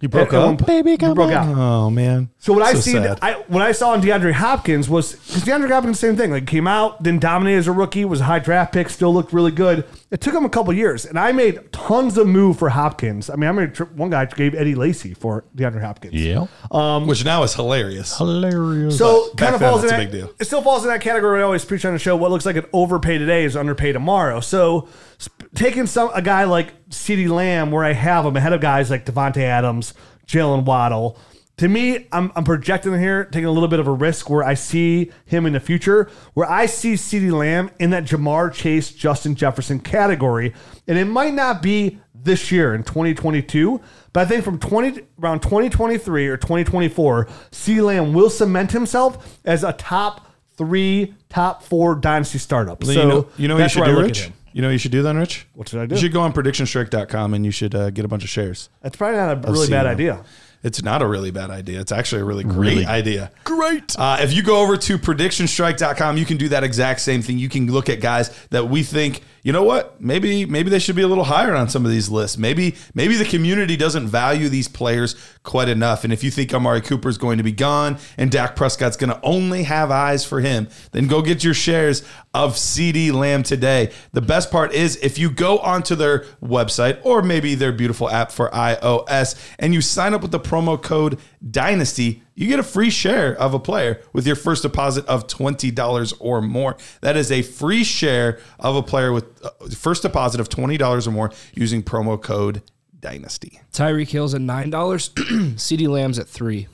[0.00, 0.64] He broke up?
[0.64, 0.92] baby.
[0.92, 1.48] He broke out.
[1.48, 2.30] Oh man.
[2.38, 3.18] So what I see, sad.
[3.20, 6.30] I what I saw in DeAndre Hopkins was because DeAndre Hopkins, same thing.
[6.30, 9.32] Like came out, didn't dominate as a rookie, was a high draft pick, still looked
[9.32, 9.84] really good.
[10.10, 13.28] It took him a couple years, and I made tons of move for Hopkins.
[13.28, 16.14] I mean, I made tri- one guy gave Eddie Lacy for DeAndre Hopkins.
[16.14, 16.46] yeah.
[16.70, 18.16] Um, Which now is hilarious.
[18.16, 18.96] Hilarious.
[18.96, 20.00] So But kind back of then, falls in that.
[20.00, 20.30] a big deal.
[20.40, 21.40] It still falls in that category.
[21.40, 22.16] I always preach on the show.
[22.16, 24.40] What looks like an overpay today is underpay tomorrow.
[24.40, 24.88] So
[25.20, 28.90] sp- taking some a guy like CeeDee Lamb, where I have him ahead of guys
[28.90, 29.92] like Davante Adams,
[30.26, 31.18] Jalen Waddle.
[31.58, 34.54] To me, I'm, I'm projecting here, taking a little bit of a risk where I
[34.54, 39.34] see him in the future, where I see CeeDee Lamb in that Ja'Marr Chase, Justin
[39.34, 40.54] Jefferson category.
[40.86, 43.80] And it might not be this year in 2022,
[44.12, 49.64] but I think from 20 around 2023 or 2024, CeeDee Lamb will cement himself as
[49.64, 52.84] a top three, top four dynasty startup.
[52.84, 54.30] you so know, you know what you should do, Rich?
[54.52, 55.48] You know what you should do then, Rich?
[55.54, 55.96] What should I do?
[55.96, 58.70] You should go on predictionstrike.com and you should uh, get a bunch of shares.
[58.80, 59.94] That's probably not a really CeeDee bad Lamb.
[59.94, 60.24] idea.
[60.62, 61.80] It's not a really bad idea.
[61.80, 63.30] It's actually a really great Really idea.
[63.44, 63.96] Great.
[63.98, 67.38] Uh, if you go over to predictionstrike.com, you can do that exact same thing.
[67.38, 70.94] You can look at guys that we think, you know what, maybe maybe they should
[70.94, 72.36] be a little higher on some of these lists.
[72.36, 76.04] Maybe maybe the community doesn't value these players quite enough.
[76.04, 79.08] And if you think Amari Cooper is going to be gone and Dak Prescott's going
[79.08, 82.02] to only have eyes for him, then go get your shares
[82.34, 83.90] of CeeDee Lamb today.
[84.12, 88.30] The best part is if you go onto their website or maybe their beautiful app
[88.30, 91.18] for iOS and you sign up with the promo code
[91.50, 96.14] Dynasty, you get a free share of a player with your first deposit of $20
[96.20, 96.76] or more.
[97.00, 101.10] That is a free share of a player with uh, first deposit of $20 or
[101.10, 102.62] more using promo code
[103.00, 103.60] Dynasty.
[103.72, 105.08] Tyreek Hill's at nine dollars.
[105.16, 106.66] CeeDee Lamb's at three.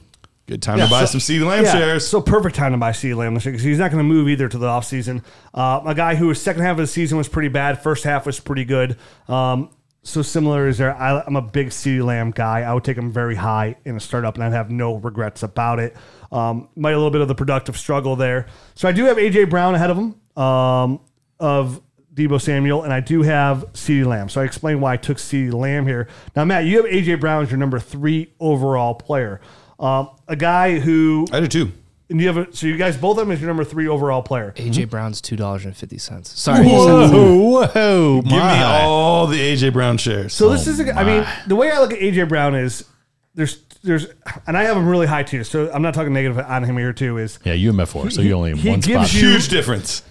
[0.47, 2.07] Good time Yeah, to buy so- some CeeDee Lamb Yeah, shares.
[2.07, 4.29] So perfect time to buy CeeDee Lamb this year because he's not going to move
[4.29, 5.23] either to the offseason.
[5.55, 7.83] Uh, a guy who was second half of the season was pretty bad.
[7.83, 8.97] First half was pretty good.
[9.29, 9.71] Um,
[10.05, 10.95] so similar is there.
[10.95, 12.61] I, I'm a big CeeDee Lamb guy.
[12.61, 15.81] I would take him very high in a startup, and I'd have no regrets about
[15.81, 15.97] it.
[16.31, 18.47] Um, might a little bit of the productive struggle there.
[18.75, 21.01] So I do have AJ Brown ahead of him um,
[21.41, 21.81] of
[22.15, 24.29] Deebo Samuel, and I do have CeeDee Lamb.
[24.29, 26.07] So I explain why I took CeeDee Lamb here.
[26.37, 29.41] Now, Matt, you have AJ Brown as your number three overall player.
[29.81, 31.73] Um, a guy who I do too.
[32.11, 34.23] And you have a, so you guys both of them as your number three overall
[34.23, 34.53] player.
[34.57, 34.91] AJ mm-hmm.
[34.91, 36.39] Brown's two dollars and fifty cents.
[36.39, 40.35] Sorry, Whoa, whoa, Give me all the AJ Brown shares.
[40.35, 42.85] So this is, a, I mean, oh the way I look at AJ Brown is
[43.35, 44.07] there's there's,
[44.47, 45.45] and I have him really high too.
[45.45, 47.19] So I'm not talking negative on him here too.
[47.19, 49.23] Is Yeah, you and Met four, so you only have he one gives spot.
[49.23, 50.03] you- huge difference.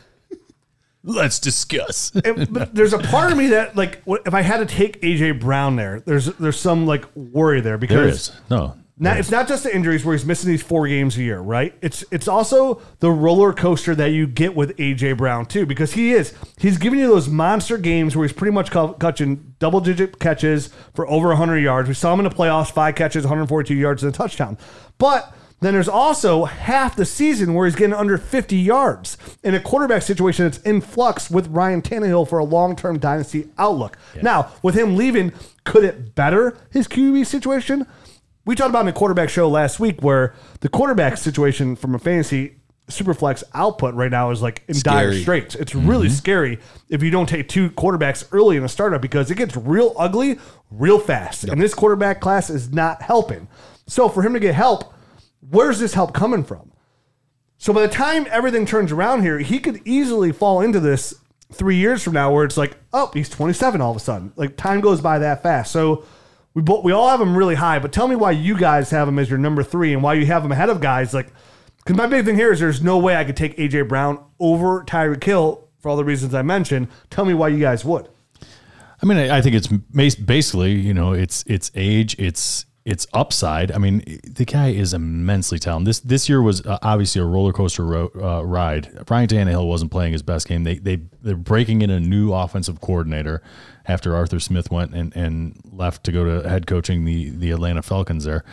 [1.03, 2.11] Let's discuss.
[2.23, 5.01] and- but there's a part of me that like what- if I had to take
[5.01, 8.75] AJ Brown there, there's there's some like worry there because There is no.
[8.95, 11.73] Now, it's not just the injuries where he's missing these four games a year, right?
[11.81, 16.13] It's it's also the roller coaster that you get with AJ Brown too, because he
[16.13, 20.67] is he's giving you those monster games where he's pretty much catching double digit catches
[20.93, 21.87] for over 100 yards.
[21.87, 24.59] We saw him in the playoffs, five catches, 142 yards, and a touchdown.
[24.99, 29.59] But then there's also half the season where he's getting under 50 yards in a
[29.59, 33.97] quarterback situation that's in flux with Ryan Tannehill for a long term dynasty outlook.
[34.21, 35.31] Now, with him leaving,
[35.63, 37.87] could it better his QB situation?
[38.45, 41.99] We talked about in the quarterback show last week where the quarterback situation from a
[41.99, 45.55] fantasy superflex output right now is like in dire straits.
[45.55, 45.89] It's mm-hmm.
[45.89, 49.55] really scary if you don't take two quarterbacks early in a startup because it gets
[49.55, 51.45] real ugly real fast.
[51.45, 53.47] And this quarterback class is not helping.
[53.87, 54.93] So for him to get help,
[55.49, 56.71] where's this help coming from?
[57.57, 61.13] So by the time everything turns around here, he could easily fall into this
[61.53, 64.33] three years from now where it's like, oh, he's 27 all of a sudden.
[64.35, 65.71] Like time goes by that fast.
[65.71, 66.03] So
[66.53, 69.07] we both, we all have them really high, but tell me why you guys have
[69.07, 71.31] them as your number three and why you have them ahead of guys like.
[71.77, 74.85] Because my big thing here is there's no way I could take AJ Brown over
[74.85, 76.87] Tyreek Hill for all the reasons I mentioned.
[77.09, 78.07] Tell me why you guys would.
[79.01, 79.67] I mean, I I think it's
[80.15, 83.71] basically, you know, it's it's age, it's it's upside.
[83.71, 85.87] I mean, the guy is immensely talented.
[85.87, 88.91] This this year was uh, obviously a roller coaster ro- uh, ride.
[89.09, 90.63] Ryan Tannehill wasn't playing his best game.
[90.63, 93.41] They they they're breaking in a new offensive coordinator
[93.85, 97.81] after Arthur Smith went and, and left to go to head coaching the the Atlanta
[97.81, 98.43] Falcons there.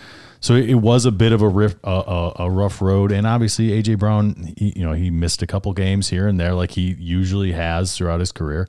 [0.42, 3.98] So it was a bit of a riff, a, a, rough road, and obviously AJ
[3.98, 7.52] Brown, he, you know, he missed a couple games here and there, like he usually
[7.52, 8.66] has throughout his career.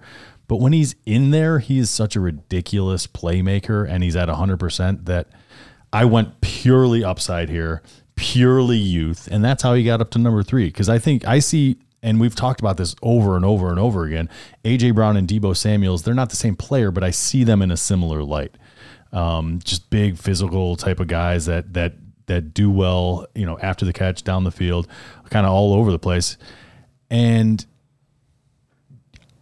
[0.49, 5.05] But when he's in there, he is such a ridiculous playmaker, and he's at 100%
[5.05, 5.27] that
[5.93, 7.81] I went purely upside here,
[8.15, 10.67] purely youth, and that's how he got up to number three.
[10.67, 14.05] Because I think I see, and we've talked about this over and over and over
[14.05, 14.29] again.
[14.63, 17.71] AJ Brown and Deebo Samuels, they're not the same player, but I see them in
[17.71, 18.55] a similar light.
[19.11, 21.95] Um, just big physical type of guys that that
[22.27, 24.87] that do well, you know, after the catch down the field,
[25.29, 26.37] kind of all over the place,
[27.09, 27.65] and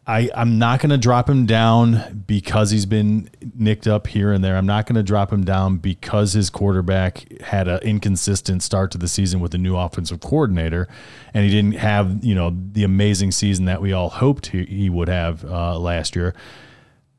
[0.09, 4.43] I, I'm not going to drop him down because he's been nicked up here and
[4.43, 4.57] there.
[4.57, 8.97] I'm not going to drop him down because his quarterback had an inconsistent start to
[8.97, 10.87] the season with a new offensive coordinator,
[11.31, 14.89] and he didn't have you know the amazing season that we all hoped he, he
[14.89, 16.33] would have uh, last year.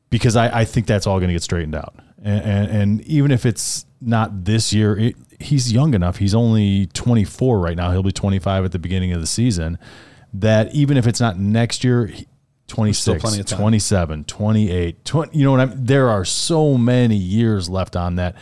[0.09, 3.31] Because I, I think that's all going to get straightened out, and, and, and even
[3.31, 6.17] if it's not this year, it, he's young enough.
[6.17, 7.91] He's only 24 right now.
[7.91, 9.79] He'll be 25 at the beginning of the season.
[10.33, 12.09] That even if it's not next year,
[12.71, 13.59] 26, plenty of time.
[13.59, 15.85] 27, 28, 20, you know what I mean?
[15.85, 18.35] There are so many years left on that.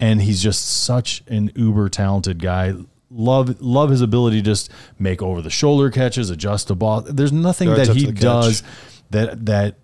[0.00, 2.74] And he's just such an uber talented guy.
[3.10, 7.02] Love love his ability to just make over the shoulder catches, adjust the ball.
[7.02, 8.20] There's nothing that he catch.
[8.20, 8.62] does
[9.10, 9.76] that that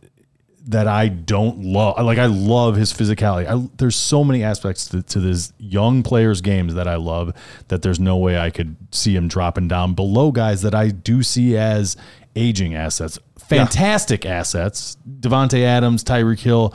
[0.67, 2.05] that I don't love.
[2.05, 3.47] Like I love his physicality.
[3.47, 7.35] I, there's so many aspects to, to this young players' games that I love
[7.69, 11.23] that there's no way I could see him dropping down below guys that I do
[11.23, 11.97] see as
[12.37, 13.19] aging assets.
[13.59, 14.97] Fantastic assets.
[15.21, 16.75] Davante Adams, Tyreek Hill,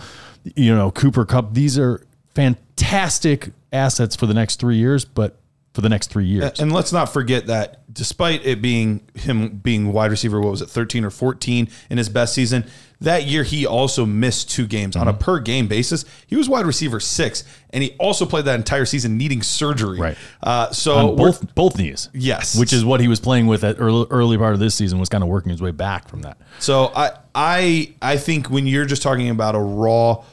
[0.56, 1.54] you know, Cooper Kupp.
[1.54, 5.40] These are fantastic assets for the next three years, but
[5.74, 6.60] for the next three years.
[6.60, 10.70] And let's not forget that despite it being him being wide receiver, what was it,
[10.70, 12.66] 13 or 14 in his best season,
[13.02, 15.22] that year he also missed two games on a Mm-hmm.
[15.24, 16.06] per game basis.
[16.28, 20.00] He was wide receiver six, and he also played that entire season needing surgery.
[20.00, 20.18] Right.
[20.44, 22.10] Uh, so on both both knees.
[22.14, 22.58] Yes.
[22.58, 25.00] which is what he was playing with at early, early part of this season.
[25.00, 26.38] Was kind of working his way back from that.
[26.60, 30.24] So I I I think when you're just talking about a raw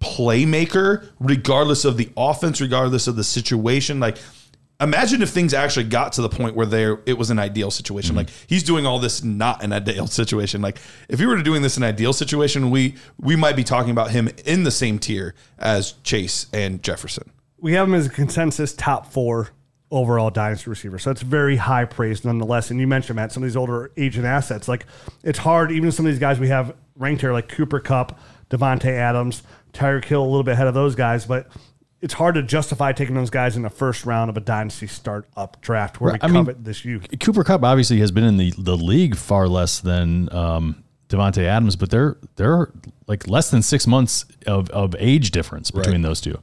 [0.00, 4.16] playmaker, regardless of the offense, regardless of the situation, like
[4.80, 8.10] imagine if things actually got to the point where there it was an ideal situation.
[8.10, 8.18] Mm-hmm.
[8.18, 10.62] Like he's doing all this not an ideal situation.
[10.62, 13.64] Like if he were to doing this in an ideal situation, we we might be
[13.64, 17.30] talking about him in the same tier as Chase and Jefferson.
[17.58, 19.50] we have him as a consensus top four
[19.90, 20.98] overall dynasty receiver.
[20.98, 22.70] So it's very high praise nonetheless.
[22.70, 24.68] And you mentioned Matt, some of these older agent assets.
[24.68, 24.86] Like
[25.24, 28.18] it's hard, even some of these guys we have ranked here, like Cooper Kupp,
[28.50, 31.48] Davante Adams, Tyreek Hill, a little bit ahead of those guys, but
[32.00, 35.28] it's hard to justify taking those guys in the first round of a dynasty start
[35.36, 36.22] up draft where Right.
[36.22, 37.06] we I mean, this youth.
[37.20, 41.74] Cooper Kupp obviously has been in the, the league far less than um, Davante Adams,
[41.76, 42.70] but they're they're
[43.06, 46.38] like less than six months of, of age difference between those two.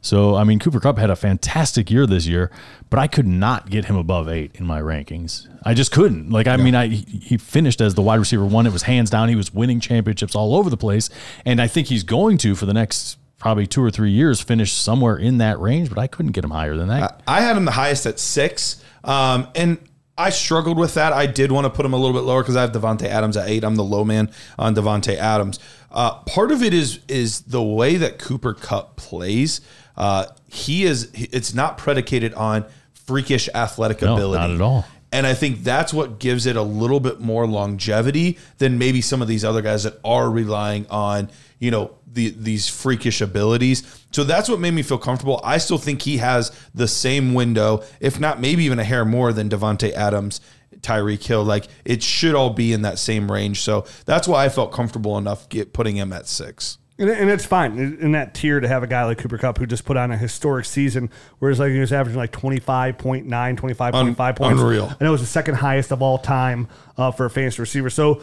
[0.00, 2.50] So I mean, Cooper Kupp had a fantastic year this year,
[2.90, 5.46] but I could not get him above eight in my rankings.
[5.64, 6.30] I just couldn't.
[6.30, 8.66] Like I mean, I he he finished as the wide receiver one.
[8.66, 9.28] It was hands down.
[9.28, 11.10] He was winning championships all over the place,
[11.44, 14.72] and I think he's going to for the next probably two or three years finish
[14.72, 15.88] somewhere in that range.
[15.88, 17.22] But I couldn't get him higher than that.
[17.26, 19.78] I had him the highest at six, um, and
[20.18, 21.12] I struggled with that.
[21.12, 23.36] I did want to put him a little bit lower because I have Davante Adams
[23.36, 23.64] at eight.
[23.64, 25.58] I'm the low man on Davante Adams.
[25.90, 29.60] Uh, part of it is is the way that Cooper Kupp plays.
[29.96, 31.10] Uh, he is.
[31.14, 32.64] It's not predicated on
[33.06, 34.40] freakish athletic No, ability.
[34.40, 34.84] not at all.
[35.12, 39.22] And I think that's what gives it a little bit more longevity than maybe some
[39.22, 44.04] of these other guys that are relying on, you know, the, these freakish abilities.
[44.10, 45.40] So that's what made me feel comfortable.
[45.44, 49.32] I still think he has the same window, if not maybe even a hair more
[49.32, 50.40] than Davante Adams,
[50.80, 51.44] Tyreek Hill.
[51.44, 53.60] Like it should all be in that same range.
[53.60, 56.78] So that's why I felt comfortable enough get, putting him at six.
[56.98, 59.66] And, and it's fine in that tier to have a guy like Cooper Kupp who
[59.66, 64.14] just put on a historic season, whereas like he was averaging like 25.9, 25.5 Un-
[64.14, 64.40] points.
[64.40, 64.86] unreal.
[64.98, 67.90] And it was the second highest of all time uh, for a fantasy receiver.
[67.90, 68.22] So,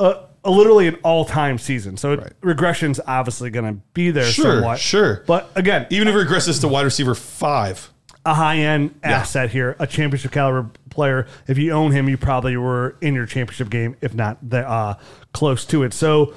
[0.00, 1.96] uh, literally an all time season.
[1.96, 4.78] So, it, regression's obviously going to be there Sure, somewhat.
[4.80, 5.22] sure.
[5.26, 7.90] But again, Even if it regresses to wide receiver five.
[8.24, 11.26] a high end asset here, a championship caliber player.
[11.46, 14.94] If you own him, you probably were in your championship game, if not the, uh,
[15.32, 15.92] close to it.
[15.94, 16.34] So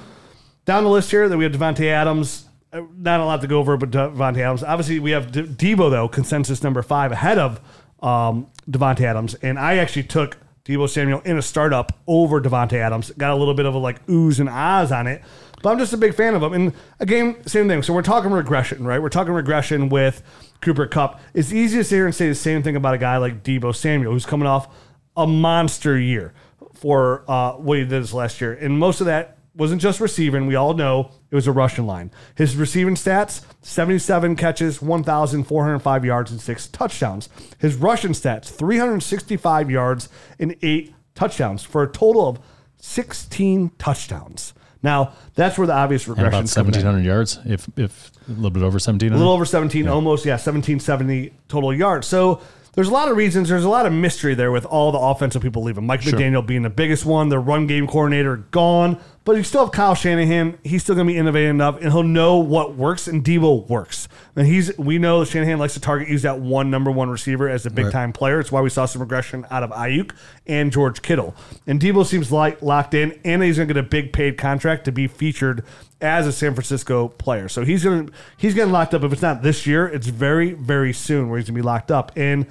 [0.64, 2.46] down the list here, that we have Davante Adams.
[2.72, 4.62] Uh, Not a lot to go over, but Davante Adams.
[4.62, 7.60] Obviously, we have De- Deebo though, consensus number five ahead of
[8.02, 13.10] um, Davante Adams, and I actually took Deebo Samuel in a startup over Davante Adams.
[13.18, 15.22] Got a little bit of a like oohs and ahs on it,
[15.62, 16.54] but I'm just a big fan of him.
[16.54, 17.82] And again, same thing.
[17.82, 19.00] So we're talking regression, right?
[19.00, 20.22] We're talking regression with
[20.62, 21.20] Cooper Kupp.
[21.34, 23.76] It's easy to sit here and say the same thing about a guy like Deebo
[23.76, 24.74] Samuel, who's coming off
[25.16, 26.32] a monster year
[26.72, 28.54] for uh, what he did this last year.
[28.54, 30.46] And most of that wasn't just receiving.
[30.46, 32.12] We all know it was a rushing line.
[32.36, 37.28] His receiving stats 77 catches, 1,405 yards, and six touchdowns.
[37.58, 40.08] His rushing stats 365 yards
[40.38, 42.38] and eight touchdowns for a total of
[42.76, 44.54] 16 touchdowns.
[44.80, 48.50] Now, that's where the obvious And regression about seventeen hundred yards, if if a little
[48.50, 52.06] bit over seventeen a little over 17, almost, yeah, 1770 total yards.
[52.06, 52.42] So
[52.74, 53.48] there's a lot of reasons.
[53.48, 55.86] There's a lot of mystery there with all the offensive people leaving.
[55.86, 59.00] Mike McDaniel being the biggest one, their run game coordinator gone.
[59.24, 60.58] But you still have Kyle Shanahan.
[60.62, 64.06] He's still going to be innovative enough, and he'll know what works, and Deebo works.
[64.36, 67.48] And he's we know that Shanahan likes to target use that one number one receiver
[67.48, 68.38] as a big time player.
[68.38, 70.12] It's why we saw some regression out of Aiyuk
[70.46, 71.34] and George Kittle.
[71.66, 74.84] And Deebo seems like locked in, and he's going to get a big paid contract
[74.84, 75.64] to be featured
[76.02, 77.48] as a San Francisco player.
[77.48, 79.04] So he's going to he's getting locked up.
[79.04, 81.90] If it's not this year, it's very very soon where he's going to be locked
[81.90, 82.12] up.
[82.14, 82.46] And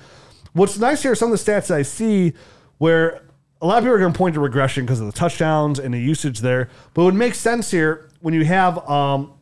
[0.54, 2.34] what's nice here are some of the stats that I see
[2.80, 3.22] where
[3.64, 5.94] a lot of people are going to point to regression because of the touchdowns and
[5.94, 6.70] the usage there.
[6.94, 9.34] But it would make sense here when you have um,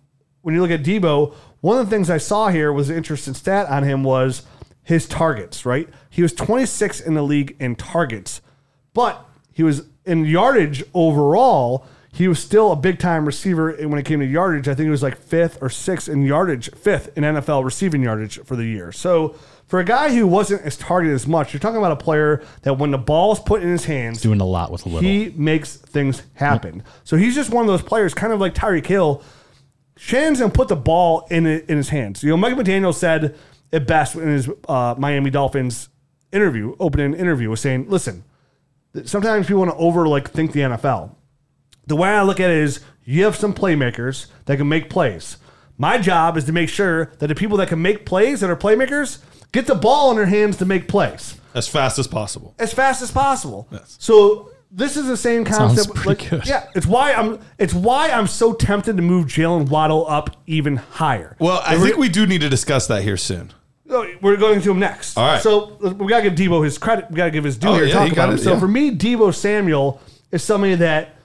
[0.41, 1.33] when you look at Deebo.
[1.61, 4.43] One of the things I saw here was an interesting stat on him was
[4.83, 5.65] his targets.
[5.65, 8.41] Right, he was 26 in the league in targets,
[8.93, 11.87] but he was in yardage overall.
[12.13, 14.67] He was still a big time receiver when it came to yardage.
[14.67, 18.37] I think he was like fifth or sixth in yardage, fifth in NFL receiving yardage
[18.43, 18.91] for the year.
[18.91, 19.35] So
[19.71, 22.73] for a guy who wasn't as targeted as much, you're talking about a player that
[22.73, 25.01] when the ball is put in his hands, Doing a lot with a little.
[25.09, 26.83] he makes things happen.
[27.05, 29.23] So he's just one of those players, kind of like Tyreek Hill.
[29.95, 32.21] Shannon's gonna put the ball in in his hands.
[32.21, 33.37] You know, Mike McDaniel said
[33.71, 35.87] it best in his uh, Miami Dolphins
[36.33, 38.25] interview, opening interview, was saying, "Listen,
[39.05, 41.15] sometimes people want to over like think the NFL.
[41.87, 45.37] The way I look at it is, you have some playmakers that can make plays.
[45.77, 48.57] My job is to make sure that the people that can make plays that are
[48.57, 49.19] playmakers
[49.51, 52.55] get the ball in their hands to make plays." As fast as possible.
[52.59, 53.67] as fast as possible.
[53.99, 55.95] So this is the same Sounds concept.
[55.95, 56.47] pretty Like, good.
[56.47, 57.39] yeah, it's why I'm.
[57.57, 61.35] It's why I'm so tempted to move Jalen Waddle up even higher.
[61.39, 63.51] Well, I think we do need to discuss that here soon.
[63.89, 65.17] Oh, We're going to him next.
[65.17, 65.41] All right.
[65.41, 67.07] So we gotta give Deebo his credit.
[67.11, 67.83] We gotta give his due Oh, here.
[67.87, 68.39] yeah, talk you got about him.
[68.39, 69.99] it, So for me, Deebo Samuel
[70.31, 71.15] is somebody that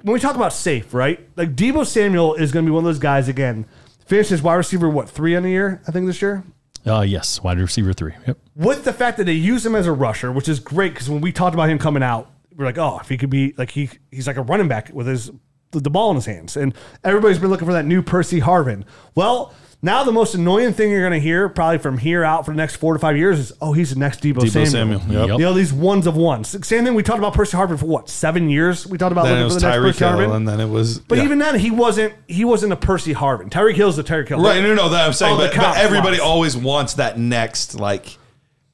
[0.00, 1.20] when we talk about safe, right?
[1.36, 3.66] Like Deebo Samuel is going to be one of those guys again.
[4.06, 5.82] Finished his wide receiver what three on the year?
[5.86, 6.42] I think this year.
[6.86, 8.14] Uh, yes, wide receiver three.
[8.26, 8.38] Yep.
[8.56, 11.20] with the fact that they use him as a rusher, which is great because when
[11.20, 13.88] we talked about him coming out, we're like, oh, if he could be like he
[14.10, 15.30] he's like a running back with his
[15.70, 18.84] the ball in his hands, and everybody's been looking for that new Percy Harvin.
[19.14, 19.54] Well,
[19.84, 22.56] now the most annoying thing you're going to hear probably from here out for the
[22.56, 24.70] next four to five years is, oh, he's the next Deebo, Samuel.
[24.70, 25.28] Samuel, yep.
[25.30, 25.38] Yep.
[25.40, 26.48] You know these ones of ones.
[26.66, 28.86] Same thing we talked about Percy Harvin for what seven years.
[28.86, 30.36] We talked about Then it looking was for the next Percy Hill, Harvin.
[30.36, 31.00] and then it was.
[31.00, 31.24] But yeah.
[31.24, 32.14] even then, he wasn't.
[32.28, 33.50] He wasn't a Percy Harvin.
[33.50, 34.40] Tyreek Hill's the Tyreek Hill.
[34.40, 36.28] right, no, no, that I'm saying, Oh, but, but everybody slots.
[36.30, 37.74] always wants that next.
[37.74, 38.18] Like,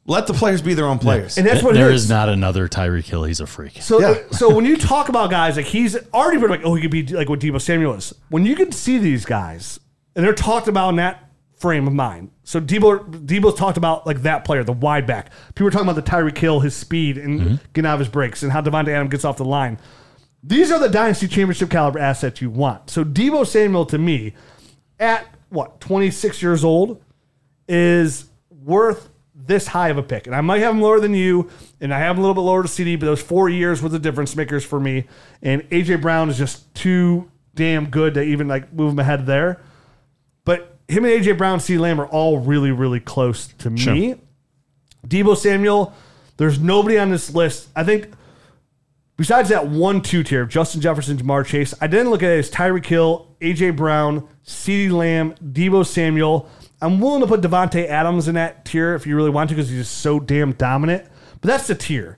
[0.04, 1.38] let the players be their own players.
[1.38, 2.04] And that's what it there is.
[2.04, 3.24] is not another Tyreek Hill.
[3.24, 3.80] He's a freak.
[3.82, 4.22] So, Yeah.
[4.32, 7.06] so when you talk about guys like he's already been like, oh, he could be
[7.06, 8.14] like what Deebo Samuel is.
[8.28, 9.80] When you can see these guys
[10.14, 12.30] and they're talked about in that frame of mind.
[12.44, 15.32] So Deebo, Deebo's talked about like that player, the wide back.
[15.54, 18.42] People are talking about the Tyreek Hill, his speed and getting out of his breaks,
[18.42, 19.78] and how Davante Adams gets off the line.
[20.42, 22.90] These are the dynasty championship caliber assets you want.
[22.90, 24.34] So Deebo Samuel to me,
[25.00, 27.02] at what 26 years old,
[27.68, 30.26] is worth this high of a pick.
[30.26, 31.50] And I might have him lower than you,
[31.80, 33.88] and I have him a little bit lower to CeeDee, but those four years were
[33.88, 35.06] the difference makers for me.
[35.42, 39.60] And AJ Brown is just too damn good to even like move him ahead there.
[40.88, 43.80] Him and AJ Brown, CeeDee Lamb are all really, really close to me.
[45.06, 45.92] Deebo Samuel,
[46.38, 47.68] there's nobody on this list.
[47.76, 48.08] I think
[49.16, 52.38] besides that one two tier of Justin Jefferson, Ja'Marr Chase, I didn't look at it
[52.38, 56.48] as Tyreek Hill, AJ Brown, CeeDee Lamb, Debo Samuel.
[56.80, 59.68] I'm willing to put Davante Adams in that tier if you really want to because
[59.68, 61.04] he's just so damn dominant.
[61.40, 62.16] But that's the tier.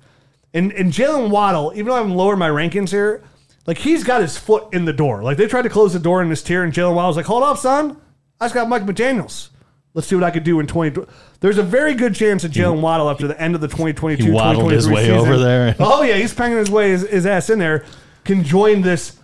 [0.55, 3.23] And and Jalen Waddle, even though I'm lower my rankings here,
[3.66, 5.23] like he's got his foot in the door.
[5.23, 7.43] Like they tried to close the door in this tier, and Jalen Waddle's like, "Hold
[7.43, 7.97] up, son,
[8.41, 9.51] I just got Mike McDaniel's.
[9.93, 11.05] Let's see what I could do in 20."
[11.41, 14.30] There's a very good chance that Jalen Waddle, after the end of the 2022, He
[14.30, 15.76] waddled his 2023 way season- over there.
[15.80, 17.84] Oh yeah, he's panging his way his, his ass in there.
[18.24, 19.16] Can join this.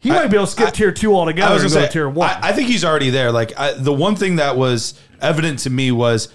[0.00, 1.92] He might be able to skip tier two altogether I was and gonna go say,
[1.92, 2.30] tier one.
[2.30, 3.32] I, I think he's already there.
[3.32, 6.28] Like I, the one thing that was evident to me was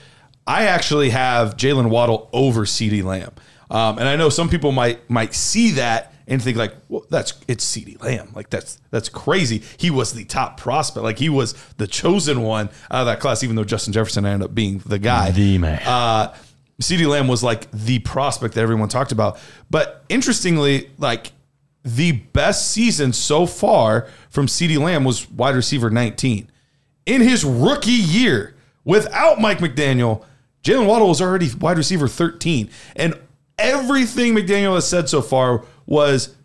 [0.46, 3.32] I actually have Jalen Waddle over CeeDee Lamb,
[3.72, 7.34] um, and I know some people might might see that and think like, well, that's
[7.48, 8.32] it's CeeDee Lamb.
[8.36, 9.62] Like that's that's crazy.
[9.78, 11.04] He was the top prospect.
[11.04, 14.46] Like he was the chosen one out of that class, even though Justin Jefferson ended
[14.50, 15.32] up being the guy.
[15.32, 15.82] The man.
[15.86, 16.34] Uh,
[16.82, 19.40] CeeDee Lamb was like the prospect that everyone talked about.
[19.70, 21.32] But interestingly, like
[21.84, 26.50] the best season so far from CeeDee Lamb was wide receiver 19.
[27.06, 28.56] In his rookie year,
[28.86, 30.24] without Mike McDaniel,
[30.64, 32.70] Jalen Waddle was already wide receiver 13.
[32.96, 33.20] And
[33.58, 36.36] everything McDaniel has said so far was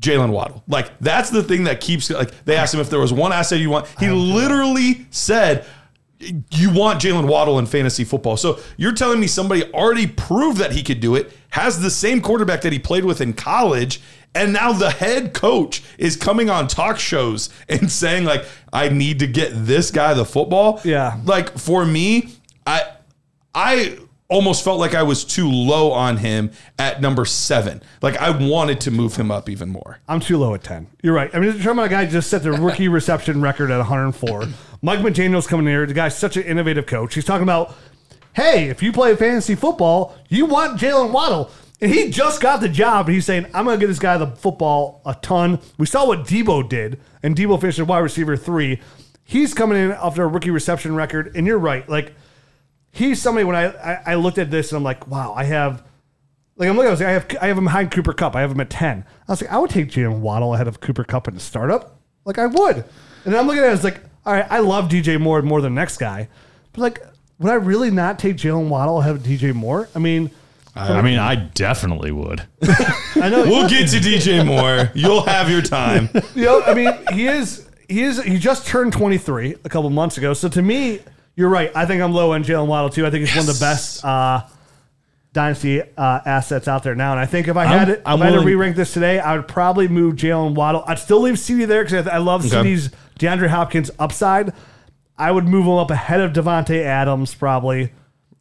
[0.00, 0.62] Jalen Waddle.
[0.68, 3.58] Like that's the thing that keeps like they asked him if there was one asset
[3.58, 3.86] you want.
[3.98, 5.66] He literally said
[6.20, 8.36] you want Jalen Waddle in fantasy football.
[8.36, 12.20] So you're telling me somebody already proved that he could do it, has the same
[12.20, 14.00] quarterback that he played with in college,
[14.34, 19.18] and now the head coach is coming on talk shows and saying like I need
[19.20, 20.80] to get this guy the football.
[20.84, 21.20] Yeah.
[21.24, 22.34] Like for me,
[22.66, 22.82] I
[23.54, 23.98] I
[24.28, 27.82] almost felt like I was too low on him at number 7.
[28.02, 30.00] Like I wanted to move him up even more.
[30.06, 30.86] I'm too low at 10.
[31.02, 31.30] You're right.
[31.34, 33.78] I mean, you're talking about a guy who just set the rookie reception record at
[33.78, 34.44] 104.
[34.82, 35.86] Mike McDaniel's coming in here.
[35.86, 37.14] The guy's such an innovative coach.
[37.14, 37.74] He's talking about,
[38.34, 41.50] hey, if you play fantasy football, you want Jalen Waddle.
[41.80, 44.16] And he just got the job, and he's saying, I'm going to get this guy
[44.18, 45.60] the football a ton.
[45.78, 48.80] We saw what Debo did, and Debo finished at wide receiver three.
[49.22, 51.88] He's coming in after a rookie reception record, and you're right.
[51.88, 52.14] Like,
[52.98, 55.82] he's somebody when I, I, I looked at this, and I'm like, wow, I have
[56.56, 58.34] like I'm looking, I was like, I have I have him behind Cooper Kupp.
[58.34, 59.04] I have him at ten.
[59.28, 62.00] I was like, I would take Jalen Waddle ahead of Cooper Kupp in the startup.
[62.24, 62.76] Like I would.
[63.24, 65.60] And then I'm looking at it, it's like, all right, I love DJ Moore more
[65.60, 66.28] than the next guy,
[66.72, 67.02] but like,
[67.38, 69.88] would I really not take Jalen Waddle ahead of DJ Moore?
[69.94, 70.30] I mean,
[70.74, 72.42] I mean, I definitely would.
[73.16, 73.44] I know.
[73.44, 74.90] We'll get to DJ Moore.
[74.94, 76.08] You'll have your time.
[76.34, 80.18] you know, I mean, he is he is he just turned 23 a couple months
[80.18, 80.34] ago.
[80.34, 81.00] So to me,
[81.38, 81.70] you're right.
[81.74, 83.06] I think I'm low on Jalen Waddle too.
[83.06, 84.42] I think he's one of the best uh,
[85.32, 87.12] dynasty uh, assets out there now.
[87.12, 88.76] And I think if I had I'm- it, I'm if I had to willing- re-rank
[88.76, 90.82] this today, I would probably move Jalen Waddle.
[90.86, 94.52] I'd still leave CeeDee there because I, I love CeeDee's DeAndre Hopkins upside.
[95.16, 97.92] I would move him up ahead of Davante Adams probably.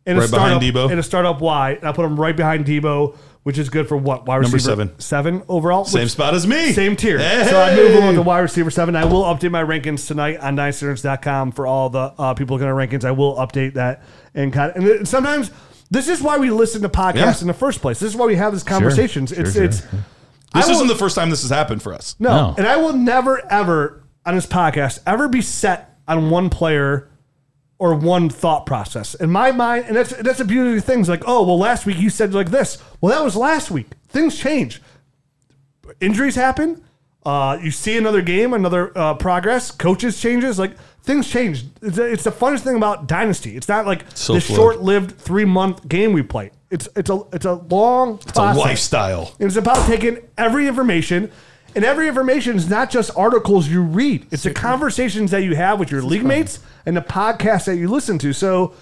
[0.06, 0.92] In a Right behind startup, Deebo?
[0.92, 3.18] In a startup Y, and I put him right behind Deebo,
[3.48, 5.00] which is good for what wide Number receiver seven.
[5.00, 5.86] seven overall.
[5.86, 6.74] Same which- spot as me.
[6.74, 7.18] same tier.
[7.18, 7.48] Hey!
[7.50, 8.94] So I move on to wide receiver seven.
[8.94, 12.74] I will update my rankings tonight on dynastynerds.com for all the uh, people looking at
[12.74, 13.06] rankings.
[13.06, 14.04] I will update that
[14.36, 15.50] and kind of, and it- sometimes
[15.90, 17.42] this is why we listen to podcasts Yeah.
[17.42, 18.00] in the first place.
[18.00, 19.30] This is why we have these conversations.
[19.30, 19.64] Sure, it's sure.
[19.64, 19.90] it's This
[20.54, 22.18] I isn't will- the first time this has happened for us.
[22.20, 22.56] no, No.
[22.58, 27.08] and I will never ever on this podcast ever be set on one player
[27.80, 29.14] or one thought process.
[29.16, 31.08] In my mind, and that's that's the beauty of things.
[31.10, 32.82] Like, oh well, last week you said like this.
[33.02, 33.88] Well, that was last week.
[34.08, 34.82] Things change.
[36.02, 36.84] Injuries happen.
[37.26, 39.72] Uh, you see another game, another uh, progress.
[39.72, 40.58] Coaches changes.
[40.58, 41.66] Like things change.
[41.82, 43.56] It's, it's the funnest thing about dynasty.
[43.58, 46.52] It's not like So this short-lived three-month game we play.
[46.70, 48.58] It's it's a it's a long It's a process.
[48.58, 49.36] lifestyle.
[49.40, 51.32] It's about taking every information,
[51.76, 54.28] and every information is not just articles you read.
[54.32, 57.90] It's the conversations that you have with your league mates and the podcast that you
[57.90, 58.32] listen to.
[58.32, 58.74] So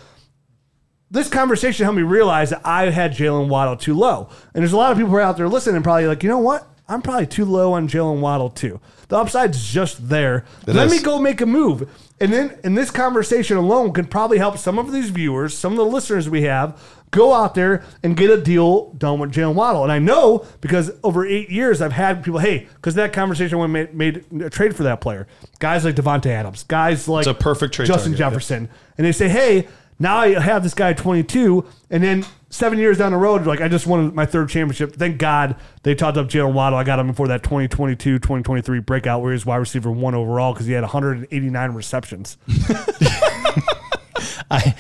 [1.10, 4.30] this conversation helped me realize that I had Jalen Waddle too low.
[4.54, 6.68] And there's a lot of people out there listening, probably like, you know what?
[6.88, 8.80] I'm probably too low on Jalen Waddle too.
[9.08, 10.46] The upside's just there.
[10.68, 10.92] Let is.
[10.92, 11.90] me go make a move.
[12.22, 15.78] And then in this conversation alone could probably help some of these viewers, some of
[15.78, 16.80] the listeners we have,
[17.12, 19.84] go out there and get a deal done with Jalen Waddle.
[19.84, 23.72] And I know because over eight years I've had people, hey, because that conversation when
[23.72, 25.28] made, made a trade for that player.
[25.60, 28.30] Guys like Davante Adams, guys like It's a perfect trade Justin target, yeah.
[28.30, 28.70] Jefferson.
[28.98, 32.98] And they say, hey, now I have this guy at 22, and then seven years
[32.98, 34.96] down the road, like I just won my third championship.
[34.96, 36.78] Thank God they talked up Jalen Waddle.
[36.78, 40.54] I got him before that 2022 2023 breakout where he was wide receiver one overall
[40.54, 42.38] because he had 189 receptions.
[44.52, 44.76] I,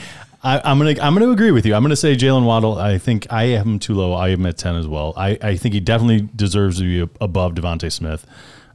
[0.45, 1.73] I, I'm gonna I'm gonna agree with you.
[1.73, 2.77] I'm gonna say Jalen Waddle.
[2.77, 4.13] I think I have him too low.
[4.13, 5.13] I have him at ten as well.
[5.17, 8.25] I, I think he definitely deserves to be above DeVonta Smith.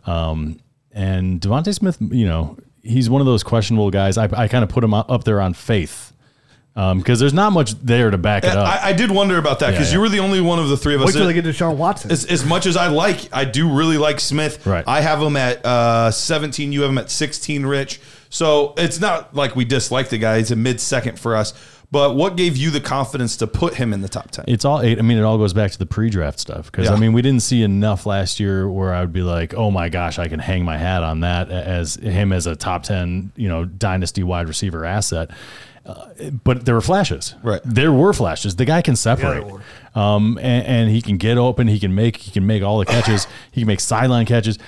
[0.04, 0.58] Um,
[0.92, 4.18] and DeVonta Smith, you know, he's one of those questionable guys.
[4.18, 6.12] I, I kind of put him up up there on faith
[6.74, 8.66] because there's not much there to back it up.
[8.66, 10.76] I, I did wonder about that because Yeah, you were the only one of the
[10.76, 11.06] three of us.
[11.08, 12.10] Wait till that- they get to Sean Watson.
[12.10, 14.66] as, as much as I like, I do really like Smith.
[14.66, 14.84] Right.
[14.88, 16.72] I have him at uh, 17.
[16.72, 18.00] You have him at 16, Rich.
[18.30, 20.38] So it's not like we dislike the guy.
[20.38, 21.52] He's a mid second for us.
[21.92, 24.44] But what gave you the confidence to put him in the top 10?
[24.46, 25.00] It's all eight.
[25.00, 26.94] I mean, it all goes back to the pre-draft stuff because Yeah.
[26.94, 29.88] I mean, we didn't see enough last year where I would be like, "Oh my
[29.88, 33.48] gosh, I can hang my hat on that as him as a top ten, you
[33.48, 35.32] know, dynasty wide receiver asset."
[35.84, 36.04] Uh,
[36.44, 37.34] but there were flashes.
[37.42, 37.60] Right.
[37.64, 38.54] There were flashes.
[38.54, 39.44] The guy can separate.
[39.96, 41.66] um, and, and he can get open.
[41.66, 42.18] He can make.
[42.18, 43.26] He can make all the catches.
[43.50, 44.58] he can make sideline catches.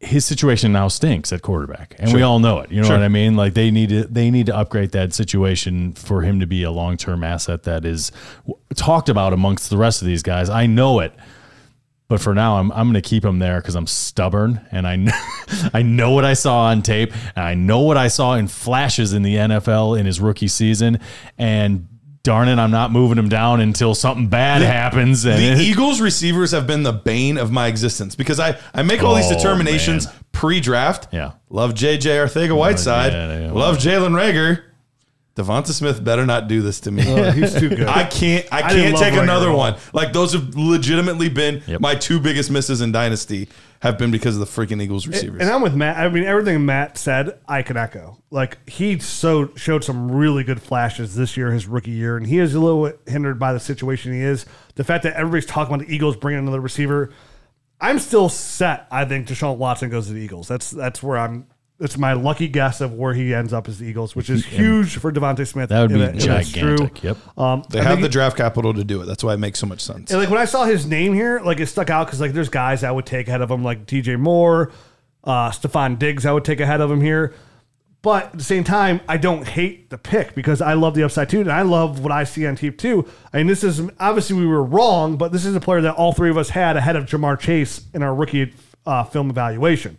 [0.00, 2.70] His situation now stinks at quarterback, and we all know it.
[2.70, 2.96] You know Sure.
[2.98, 3.34] what I mean?
[3.36, 6.70] Like they need to they need to upgrade that situation for him to be a
[6.70, 8.12] long term asset that is
[8.76, 10.48] talked about amongst the rest of these guys.
[10.50, 11.12] I know it,
[12.06, 14.94] but for now, I'm I'm going to keep him there because I'm stubborn and I
[14.94, 15.12] know,
[15.74, 19.12] I know what I saw on tape and I know what I saw in flashes
[19.12, 21.00] in the NFL in his rookie season,
[21.36, 21.88] and
[22.28, 25.24] darn it, I'm not moving him down until something bad happens.
[25.24, 28.82] And the it- Eagles receivers have been the bane of my existence because I, I
[28.82, 30.14] make all these Oh, determinations man.
[30.32, 31.08] pre draft.
[31.10, 31.32] Yeah.
[31.48, 33.12] Love JJ Arcega-Whiteside.
[33.12, 33.52] yeah, yeah.
[33.52, 34.62] Love Jalen Reagor.
[35.36, 37.02] DeVonta Smith better not do this to me.
[37.06, 37.86] Oh, he's too good.
[37.86, 38.44] I can't.
[38.52, 39.56] I, I didn't can't love take Reagor another at all.
[39.58, 39.76] one.
[39.94, 41.80] Like those have legitimately been Yep.
[41.80, 43.48] my two biggest misses in Dynasty.
[43.80, 45.40] Have been because of the freaking Eagles receivers.
[45.40, 45.98] And I'm with Matt.
[45.98, 48.18] I mean, everything Matt said, I can echo.
[48.30, 52.38] Like he so showed some really good flashes this year, his rookie year, and he
[52.38, 54.46] is a little bit hindered by the situation he is.
[54.74, 57.12] The fact that everybody's talking about the Eagles bringing another receiver,
[57.80, 58.88] I'm still set.
[58.90, 60.48] I think Deshaun Watson goes to the Eagles.
[60.48, 61.46] That's that's where I'm.
[61.80, 64.96] It's my lucky guess of where he ends up as the Eagles, which is huge
[64.96, 65.68] for DeVonta Smith.
[65.68, 66.20] That would be if it-
[66.52, 66.76] true.
[66.76, 67.04] gigantic.
[67.04, 67.16] Yep.
[67.38, 69.06] Um, they I have the he- draft capital to do it.
[69.06, 70.10] That's why it makes so much sense.
[70.10, 72.48] and like when I saw his name here, like it stuck out because like there's
[72.48, 74.72] guys I would take ahead of him, like DJ Moore,
[75.22, 77.32] uh, Stefon Diggs, I would take ahead of him here.
[78.02, 81.28] But at the same time, I don't hate the pick because I love the upside
[81.28, 83.06] too, and I love what I see on tape too.
[83.32, 86.12] I mean, this is obviously we were wrong, but this is a player that all
[86.12, 88.52] three of us had ahead of Ja'Marr Chase in our rookie
[88.86, 89.96] uh, film evaluation.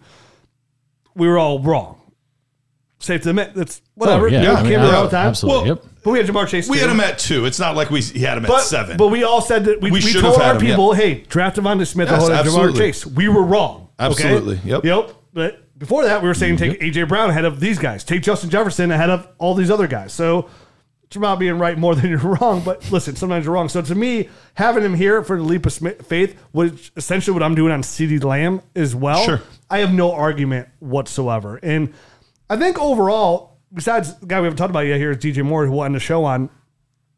[1.19, 1.97] We were all wrong.
[3.01, 4.25] Safe to admit, that's oh, whatever.
[4.25, 4.41] Oh, yeah.
[4.41, 5.27] You I mean, came around all the yeah, time.
[5.29, 5.69] absolutely.
[5.69, 5.85] Well, Yep.
[6.03, 6.69] But we had Ja'Marr Chase.
[6.69, 6.81] we too.
[6.81, 7.45] had him at two.
[7.45, 8.97] It's not like we he had him at But, seven.
[8.97, 10.71] but we all said that we, We we, should told have had our him, yeah.
[10.73, 12.79] people, hey, draft DeVonta Smith Yes, ahead of Ja'Marr absolutely.
[12.79, 13.05] Chase.
[13.05, 13.89] We were wrong.
[13.99, 14.05] okay?
[14.05, 14.59] Absolutely.
[14.63, 14.83] Yep.
[14.85, 15.11] Yep.
[15.33, 16.71] But before that, we were saying mm-hmm.
[16.71, 18.03] take AJ Brown ahead of these guys.
[18.03, 20.11] Take Justin Jefferson ahead of all these other guys.
[20.13, 20.49] So
[21.09, 22.61] it's about being right more than you're wrong.
[22.63, 23.67] But listen, sometimes you're wrong.
[23.67, 25.73] So to me, having him here for the leap of
[26.05, 29.41] faith, which essentially what I'm doing on CeeDee Lamb as well, Sure.
[29.71, 31.59] I have no argument whatsoever.
[31.63, 31.93] And
[32.47, 35.65] I think overall, besides the guy we haven't talked about yet here is DJ Moore,
[35.65, 36.51] who end the show on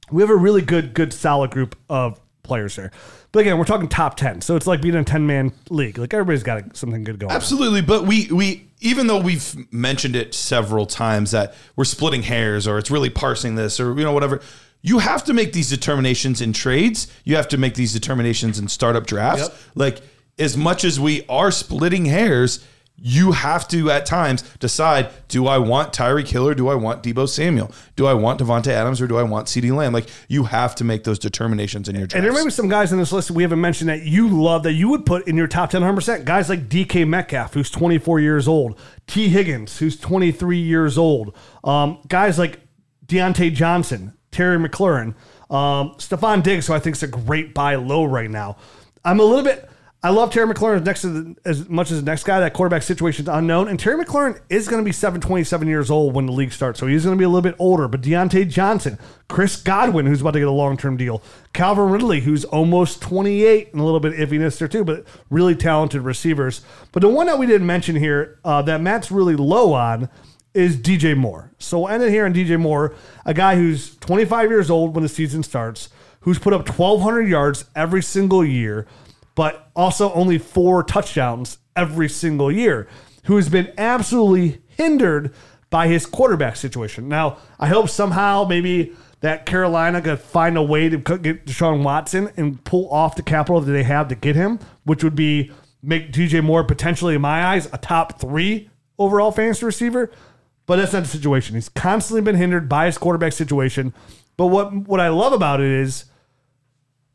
[0.10, 2.92] we have a really good, good, solid group of players there.
[3.32, 5.98] But again, we're talking top ten, so it's like being in a ten man league.
[5.98, 7.32] Like everybody's got something good going.
[7.32, 7.36] on.
[7.36, 12.68] Absolutely, but we we even though we've mentioned it several times that we're splitting hairs
[12.68, 14.42] or it's really parsing this or you know whatever.
[14.84, 17.08] You have to make these determinations in trades.
[17.24, 19.44] You have to make these determinations in startup drafts.
[19.44, 19.54] Yep.
[19.76, 20.02] Like
[20.40, 22.66] as much as we are splitting hairs,
[23.04, 27.02] you have to at times decide: Do I want Tyreek Hill or do I want
[27.02, 27.72] Deebo Samuel?
[27.96, 29.92] Do I want Davante Adams or do I want CeeDee Lamb?
[29.92, 32.16] Like you have to make those determinations in your drafts.
[32.16, 34.30] And there may be some guys in this list that we haven't mentioned that you
[34.30, 36.26] love that you would put in your top 10 100%.
[36.26, 42.00] Guys like DK Metcalf, who's 24 years old, Tee Higgins, who's 23 years old, um,
[42.08, 42.60] guys like
[43.08, 45.16] Diontae Johnson, Terry McLaurin,
[45.50, 48.58] um, Stefon Diggs, who I think is a great buy low right now.
[49.04, 49.68] I'm a little bit.
[50.04, 52.40] I love Terry McLaurin next to the, as much as the next guy.
[52.40, 55.68] That quarterback situation is unknown, and Terry McLaurin is going to be seven twenty seven
[55.68, 57.88] years old when the league starts, so he's going to be a little bit older.
[57.88, 58.98] But Diontae Johnson,
[59.28, 61.22] Chris Godwin, who's about to get a long term deal,
[61.54, 66.02] Calvin Ridley, who's almost 28, and a little bit iffiness there too, but really talented
[66.02, 66.62] receivers.
[66.92, 70.10] But the one that we didn't mention here uh, that Matt's really low on
[70.56, 71.52] is DJ Moore.
[71.60, 75.04] So we'll end it here on DJ Moore, a guy who's 25 years old when
[75.04, 75.90] the season starts,
[76.22, 78.88] who's put up 1,200 yards every single year,
[79.36, 82.88] but also only four touchdowns every single year,
[83.26, 85.34] who has been absolutely hindered
[85.70, 87.08] by his quarterback situation.
[87.08, 92.32] Now, I hope somehow maybe that Carolina could find a way to get Deshaun Watson
[92.36, 95.52] and pull off the capital that they have to get him, which would be
[95.82, 98.70] make DJ Moore potentially, in my eyes, a top three
[99.00, 100.12] overall fantasy receiver.
[100.66, 101.56] But that's not the situation.
[101.56, 103.94] He's constantly been hindered by his quarterback situation.
[104.38, 106.06] But what what I love about it is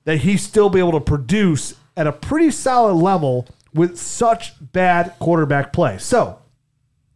[0.05, 5.14] that he still be able to produce at a pretty solid level with such bad
[5.18, 5.99] quarterback play.
[5.99, 6.38] So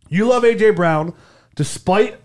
[0.08, 1.14] you love AJ Brown
[1.54, 2.16] despite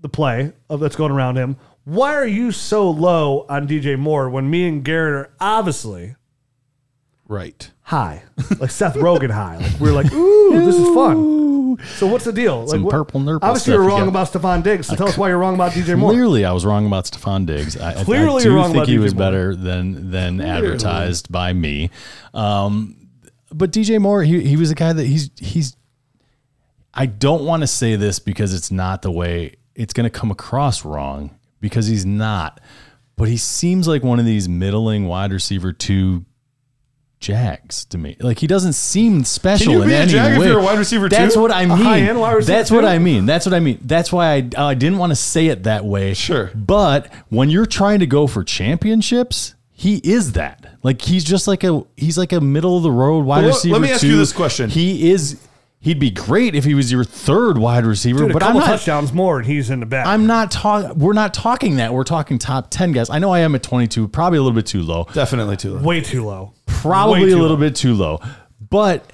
[0.00, 1.56] the play of that's going around him.
[1.84, 6.16] Why are you so low on DJ Moore when me and Garrett are obviously
[7.26, 7.70] right.
[7.82, 8.22] high,
[8.58, 9.56] like Seth Rogen high?
[9.56, 11.49] Like we're like, ooh, this is fun.
[11.96, 12.66] So what's the deal?
[12.68, 14.08] Some what- purple nurple Obviously, stuff you're wrong got.
[14.08, 14.86] about Stefon Diggs.
[14.86, 16.10] So tell us why you're wrong about DJ Moore.
[16.12, 17.76] Clearly, I was wrong about Stefon Diggs.
[17.78, 19.18] I, I- Clearly I do you're wrong think he DJ was Moore.
[19.26, 21.90] better than than advertised by me.
[22.34, 22.96] Um,
[23.52, 25.76] but DJ Moore, he he was a guy that he's he's.
[26.92, 30.30] I don't want to say this because it's not the way it's going to come
[30.30, 32.60] across wrong because he's not.
[33.16, 36.24] But he seems like one of these middling wide receiver two
[37.20, 38.16] Jags to me.
[38.18, 40.46] Like he doesn't seem special you in be a any Jag if way.
[40.46, 41.40] you're a wide receiver That's too?
[41.42, 41.76] what I mean.
[41.76, 42.86] high-end wide receiver That's what too?
[42.86, 43.26] I mean.
[43.26, 43.78] That's what I mean.
[43.82, 46.14] That's why I I didn't want to say it that way.
[46.14, 46.50] Sure.
[46.54, 50.76] But when you're trying to go for championships, he is that.
[50.82, 53.54] Like he's just like a he's like a middle of the road wide Well, let-
[53.56, 53.72] receiver.
[53.74, 54.70] let me ask you this question.
[54.70, 55.38] He is.
[55.82, 58.66] He'd be great if he was your third wide receiver, Dude, a but I'm not.
[58.66, 60.06] touchdowns more, and he's in the back.
[60.06, 60.98] I'm not talking.
[60.98, 61.94] We're not talking that.
[61.94, 63.08] We're talking top ten guys.
[63.08, 65.06] I know I am at 22, probably a little bit too low.
[65.14, 65.74] Definitely too.
[65.76, 65.82] low.
[65.82, 66.52] way too low.
[66.66, 67.56] Probably Way a little low.
[67.56, 68.20] bit too low.
[68.68, 69.10] But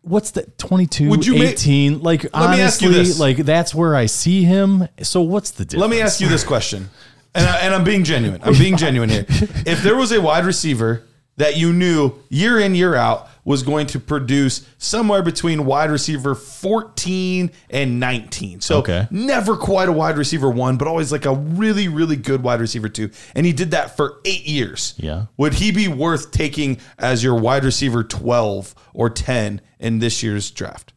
[0.00, 2.00] what's the 22, Would you make- 18?
[2.02, 3.18] like me honestly, ask you this.
[3.20, 4.88] like that's where I see him.
[5.02, 5.80] So what's the difference?
[5.82, 6.88] Let me ask you this question,
[7.34, 8.40] and, I, and I'm being genuine.
[8.42, 9.26] I'm being genuine here.
[9.66, 11.02] If there was a wide receiver
[11.36, 16.34] that you knew year in year out was going to produce somewhere between wide receiver
[16.34, 19.06] 14 and 19, so Okay.
[19.10, 22.88] never quite a wide receiver one, but always like a really really good wide receiver
[22.90, 24.94] two, and he did that for eight years.
[24.98, 25.26] Yeah.
[25.38, 30.50] would he be worth taking as your wide receiver 12 or 10 in this year's
[30.50, 30.92] draft?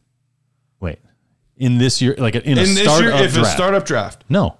[0.80, 0.98] Wait.
[1.58, 4.58] In this year, like in a In this startup year, if a startup draft, no.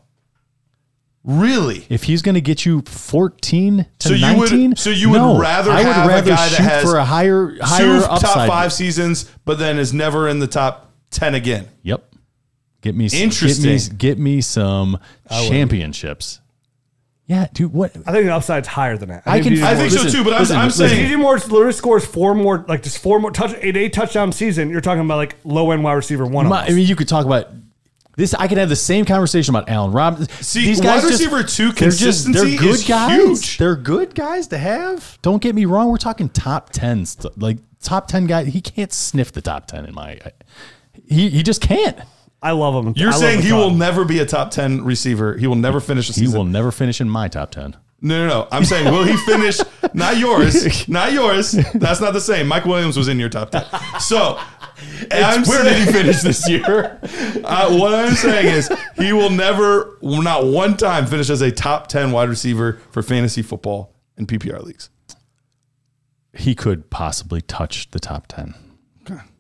[1.24, 1.86] Really.
[1.90, 5.18] If he's going to get you 14 to So you 19, would- so you would
[5.18, 5.40] no.
[5.40, 8.06] rather I would have a rather guy that shoot has for a higher higher two
[8.06, 8.34] upside.
[8.34, 11.68] top five seasons, but then is never in the top ten again.
[11.84, 12.06] Yep.
[12.82, 13.78] Get me some, Interesting.
[13.78, 15.00] Get me, get me some
[15.30, 16.40] championships.
[17.26, 17.74] Yeah, dude.
[17.74, 17.92] What?
[18.08, 19.24] I think the upside's higher than that.
[19.28, 20.88] I can- DJ I think Moore's- so too, but I'm, listen, I'm listen.
[20.90, 24.32] saying DJ Moore literally scores four more, like just four more touch, eight, eight touchdown
[24.32, 24.70] season.
[24.72, 26.48] You're talking about like low end wide receiver one.
[26.48, 27.50] My, I mean, you could talk about
[28.20, 28.34] this.
[28.36, 30.28] I could have the same conversation about Allen Robinson.
[30.44, 33.12] See, wide receiver two they're just they're good is guys.
[33.20, 33.58] huge.
[33.58, 35.18] They're good guys to have.
[35.22, 35.90] Don't get me wrong.
[35.90, 38.44] We're talking top ten, st- like top ten guy.
[38.44, 40.20] He can't sniff the top ten in my.
[41.08, 41.98] He he just can't.
[42.42, 42.94] I love him.
[42.96, 43.60] you're I love saying the he talk.
[43.60, 45.36] will never be a top ten receiver.
[45.38, 47.76] He will never finish a He will never finish in my top ten.
[48.02, 48.48] No, no, no.
[48.52, 49.60] I'm saying, will he finish?
[49.94, 50.88] Not yours.
[50.88, 51.52] Not yours.
[51.74, 52.48] That's not the same.
[52.48, 53.66] Mike Williams was in your top 10.
[54.00, 54.40] So,
[55.10, 57.00] Where saying, did he finish this year?
[57.44, 61.88] Uh, what I'm saying is, he will never, not one time, finish as a top
[61.88, 64.90] 10 wide receiver for fantasy football and PPR leagues.
[66.34, 68.54] he could possibly touch the top 10.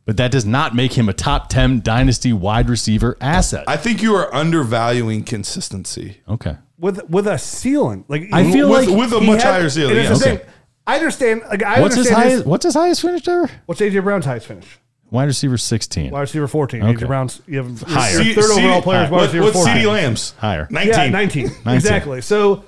[0.05, 3.65] But that does not make him a top 10 dynasty wide receiver asset.
[3.67, 6.21] I think you are undervaluing consistency.
[6.27, 6.57] okay.
[6.79, 8.05] With with a ceiling.
[8.07, 9.97] Like I feel with, like with a much had- higher ceiling.
[9.97, 10.39] and it's the yes.
[10.39, 10.49] thing.
[10.87, 11.41] I understand.
[11.49, 13.49] Like I What's his understand highest what's his highest finish ever?
[13.67, 14.65] What's AJ Brown's highest finish?
[15.11, 16.11] Wide receiver 16.
[16.11, 16.81] Wide receiver 14.
[16.83, 17.03] Okay.
[17.03, 18.13] AJ Brown's you have Higher.
[18.13, 19.73] your C- third C- overall player is wide what, receiver what's 14.
[19.75, 20.31] CD Lamb's?
[20.37, 20.67] Higher.
[20.71, 20.93] 19.
[20.93, 21.51] Yeah, 19.
[21.67, 22.21] Exactly.
[22.21, 22.63] So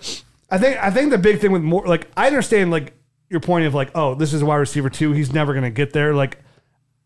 [0.50, 2.94] I think I think the big thing with more like I understand like
[3.30, 5.14] your point of like, oh, this is a wide receiver two.
[5.14, 6.14] He's never gonna get there.
[6.14, 6.40] Like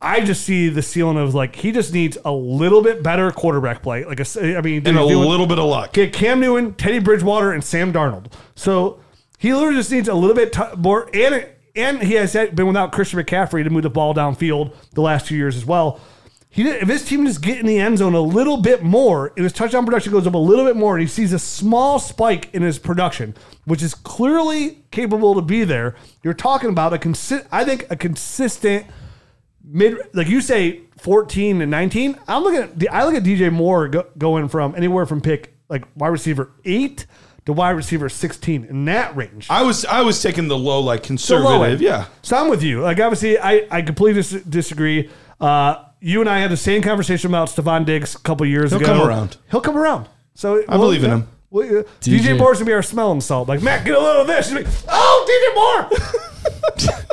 [0.02, 3.82] I just see the ceiling of like he just needs a little bit better quarterback
[3.82, 4.04] play.
[4.06, 5.94] Like a I mean, And a doing- little bit of luck.
[5.94, 8.26] get Cam Newton, Teddy Bridgewater, and Sam Darnold.
[8.56, 9.00] So
[9.38, 12.92] he literally just needs a little bit t- more, and and he has been without
[12.92, 16.00] Christian McCaffrey to move the ball downfield the last two years as well.
[16.50, 19.34] He did, if his team just get in the end zone a little bit more,
[19.36, 22.00] if his touchdown production goes up a little bit more, and he sees a small
[22.00, 23.36] spike in his production,
[23.66, 27.98] which is clearly capable to be there, you're talking about a consi- I think a
[27.98, 28.86] consistent
[29.68, 33.88] mid like you say 14 and 19 i'm looking at i look at dj moore
[33.88, 37.06] go, going from anywhere from pick like wide receiver 8
[37.46, 41.04] to wide receiver 16 in that range I was I was taking the low, like
[41.04, 41.60] conservative.
[41.60, 41.66] low.
[41.88, 42.06] Yeah.
[42.22, 45.10] so i'm with you like obviously i i completely dis- disagree
[45.40, 48.86] uh you and i had the same conversation about Stefon Diggs a couple years ago.
[48.86, 49.38] He'll come around.
[49.52, 51.28] he'll come around so I believe in him.
[51.50, 53.48] well, uh, DJ, DJ Moore's gonna be our smelling salt.
[53.48, 54.50] Like Matt, get a little of this.
[54.52, 57.00] He's like, oh, DJ Moore.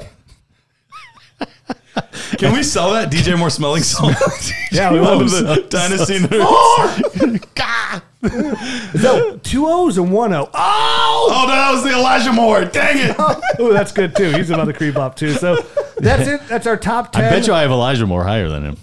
[2.39, 4.15] Can we sell that DJ Moore smelling salt?
[4.73, 7.43] Yeah, we love the dynasty nerds.
[9.03, 10.49] No, two O's and one O.
[10.55, 12.65] Oh, Oh, no, that was the Elijah Moore.
[12.65, 13.17] Dang it.
[13.59, 14.31] oh, that's good too.
[14.31, 15.33] He's about to creep up too.
[15.35, 15.57] So
[15.99, 16.41] that's it.
[16.49, 17.25] That's our top 10.
[17.25, 18.77] I bet you I have Elijah Moore higher than him.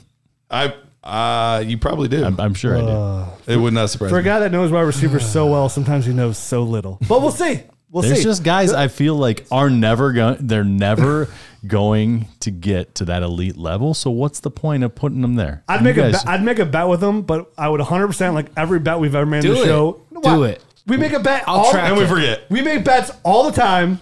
[0.51, 2.23] I uh you probably do.
[2.23, 3.53] I'm, I'm sure I Uh, do.
[3.53, 6.13] it would not surprise For a guy that knows wide receivers so well, sometimes he
[6.13, 6.99] knows so little.
[7.07, 7.63] But we'll see.
[7.91, 8.23] We'll There's see.
[8.23, 10.37] just guys I feel like are never going.
[10.41, 11.27] They're never
[11.67, 13.93] going to get to that elite level.
[13.93, 15.63] So what's the point of putting them there?
[15.67, 17.79] I'd You make a guys- bet, I'd make a bet with them, but I would
[17.79, 19.65] 100 percent like every bet we've ever made Do on the it.
[19.65, 20.01] show.
[20.21, 20.63] Do it.
[20.85, 21.43] We make a bet.
[21.47, 22.07] I'll all, track And we it.
[22.07, 22.41] forget.
[22.49, 23.99] We make bets all the time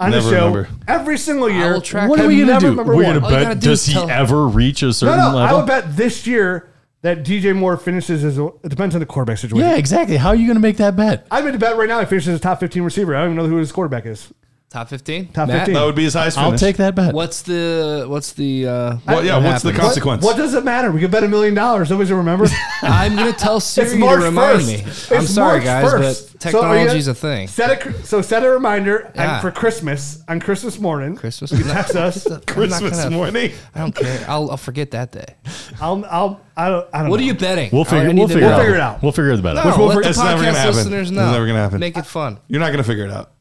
[0.00, 0.68] on Never the show remember.
[0.88, 1.74] every single year.
[1.74, 2.70] will track What are Have we gonna never do?
[2.70, 3.60] remember We're gonna bet.
[3.60, 5.38] do Does he ever reach a No, certain no.
[5.38, 5.58] I level?
[5.58, 6.68] would bet this year
[7.02, 9.68] that DJ Moore finishes as a, it depends on the quarterback situation.
[9.68, 10.16] Yeah, exactly.
[10.16, 11.26] How are you going to make that bet?
[11.30, 12.00] I made to bet right now.
[12.00, 13.14] He finishes as top 15 receiver.
[13.14, 14.32] I don't even know who his quarterback is.
[14.72, 15.28] Top fifteen.
[15.28, 15.66] Top Matt?
[15.66, 15.74] 15.
[15.74, 16.60] That would be his highest I'll finish.
[16.60, 17.12] take that bet.
[17.12, 20.24] What's the what's the uh, Well, yeah, what what's the consequence?
[20.24, 20.90] What does it matter?
[20.90, 21.90] We could bet a million dollars.
[21.90, 22.46] Nobody's gonna remember.
[22.82, 24.66] I'm gonna tell Siri It's to remind 1st.
[24.66, 24.74] me.
[24.76, 25.98] It's I'm sorry, March guys, 1st.
[26.00, 27.48] but So are technology's you- a thing.
[27.48, 29.40] Set a so set a reminder and Yeah.
[29.42, 31.16] for Christmas on Christmas morning.
[31.16, 31.52] Christmas.
[31.52, 32.26] You text us.
[32.30, 33.52] I'm Christmas gonna- morning.
[33.74, 34.24] I don't care.
[34.26, 35.34] I'll, I'll forget that day.
[35.82, 37.24] I'll I'll I don't, I don't What know.
[37.24, 37.68] are you betting?
[37.74, 38.56] We'll figure, need we'll figure, know.
[38.56, 38.94] it figure out.
[38.94, 39.02] it out.
[39.02, 39.76] We'll figure the bet No, out.
[39.78, 40.76] we'll let the It's never gonna podcast happen.
[40.76, 41.30] listeners It's know.
[41.32, 41.78] never gonna happen.
[41.78, 42.38] Make it fun.
[42.48, 43.32] You're not going to figure it out.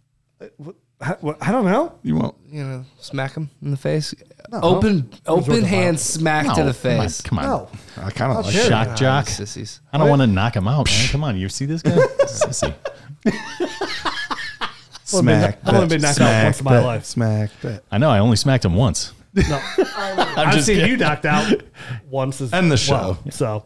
[1.01, 1.93] I, what- I don't know.
[2.03, 2.35] You won't.
[2.49, 4.13] You know, smack him in the face.
[4.53, 7.21] Open worth open the hand smack No, to the come on, face.
[7.21, 7.45] Come on.
[7.45, 7.69] No.
[7.97, 8.69] I kind of like dare.
[8.69, 9.27] Shock Ah, jock.
[9.27, 9.79] Sissies.
[9.93, 11.07] I don't want to knock him out, man.
[11.09, 11.37] Come on.
[11.37, 11.91] You see this guy?
[12.25, 12.73] Sissy.
[15.05, 15.59] Smack.
[15.65, 17.05] I've only been knocked out smack, once in my life.
[17.05, 17.49] Smack.
[17.61, 17.83] Bet.
[17.91, 18.09] I know.
[18.09, 19.13] I only smacked him once.
[19.33, 19.43] No.
[19.77, 20.91] I've just seen kidding.
[20.91, 21.61] you knocked out
[22.09, 23.15] once as End the well.
[23.15, 23.29] show.
[23.29, 23.65] So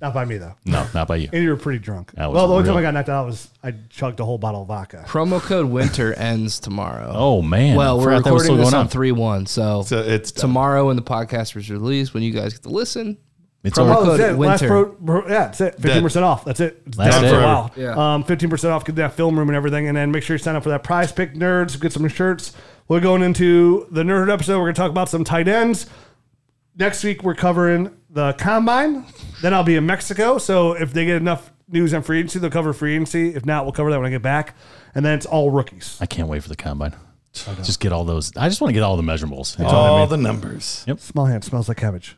[0.00, 0.54] not by me though.
[0.64, 1.28] No, not by you.
[1.32, 2.12] And you were pretty drunk.
[2.12, 2.72] That was Well, the only real.
[2.74, 5.04] time I got knocked out was I chugged a whole bottle of vodka.
[5.08, 7.12] Promo code winter ends tomorrow.
[7.14, 7.76] Oh man.
[7.76, 9.98] well, I we're forgot that was recording still this going on three one, so, So
[10.00, 10.40] it's done.
[10.42, 13.18] tomorrow when the podcast was released, when you guys get to listen,
[13.64, 14.10] It's Promo over.
[14.12, 14.38] Oh, that's code it.
[14.38, 14.68] Last winter.
[14.68, 15.80] pro, pro- yeah, that's it.
[15.80, 16.44] Fifteen percent off.
[16.44, 16.80] That's it.
[16.86, 17.30] It's That's down it.
[17.30, 17.72] for a while.
[17.76, 18.14] Yeah.
[18.14, 18.84] Um, fifteen percent off.
[18.84, 20.84] Get that film room and everything, and then make sure you sign up for that
[20.84, 21.80] Prize Pick Nerds.
[21.80, 22.52] Get some shirts.
[22.86, 24.58] We're going into the nerd episode.
[24.58, 25.86] We're going to talk about some tight ends.
[26.76, 29.04] Next week we're covering the combine.
[29.42, 30.38] Then I'll be in Mexico.
[30.38, 33.34] So if they get enough news on free agency, they'll cover free agency.
[33.34, 34.56] If not, we'll cover that when I get back.
[34.94, 35.98] And then it's all rookies.
[36.00, 36.94] I can't wait for the combine.
[37.32, 38.36] Just get all those.
[38.36, 39.58] I just want to get all the measurables.
[39.58, 40.08] You know what all I mean?
[40.08, 40.84] the numbers.
[40.88, 40.98] Yep.
[41.00, 42.16] Small hand smells like cabbage.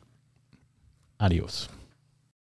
[1.19, 1.69] Adios.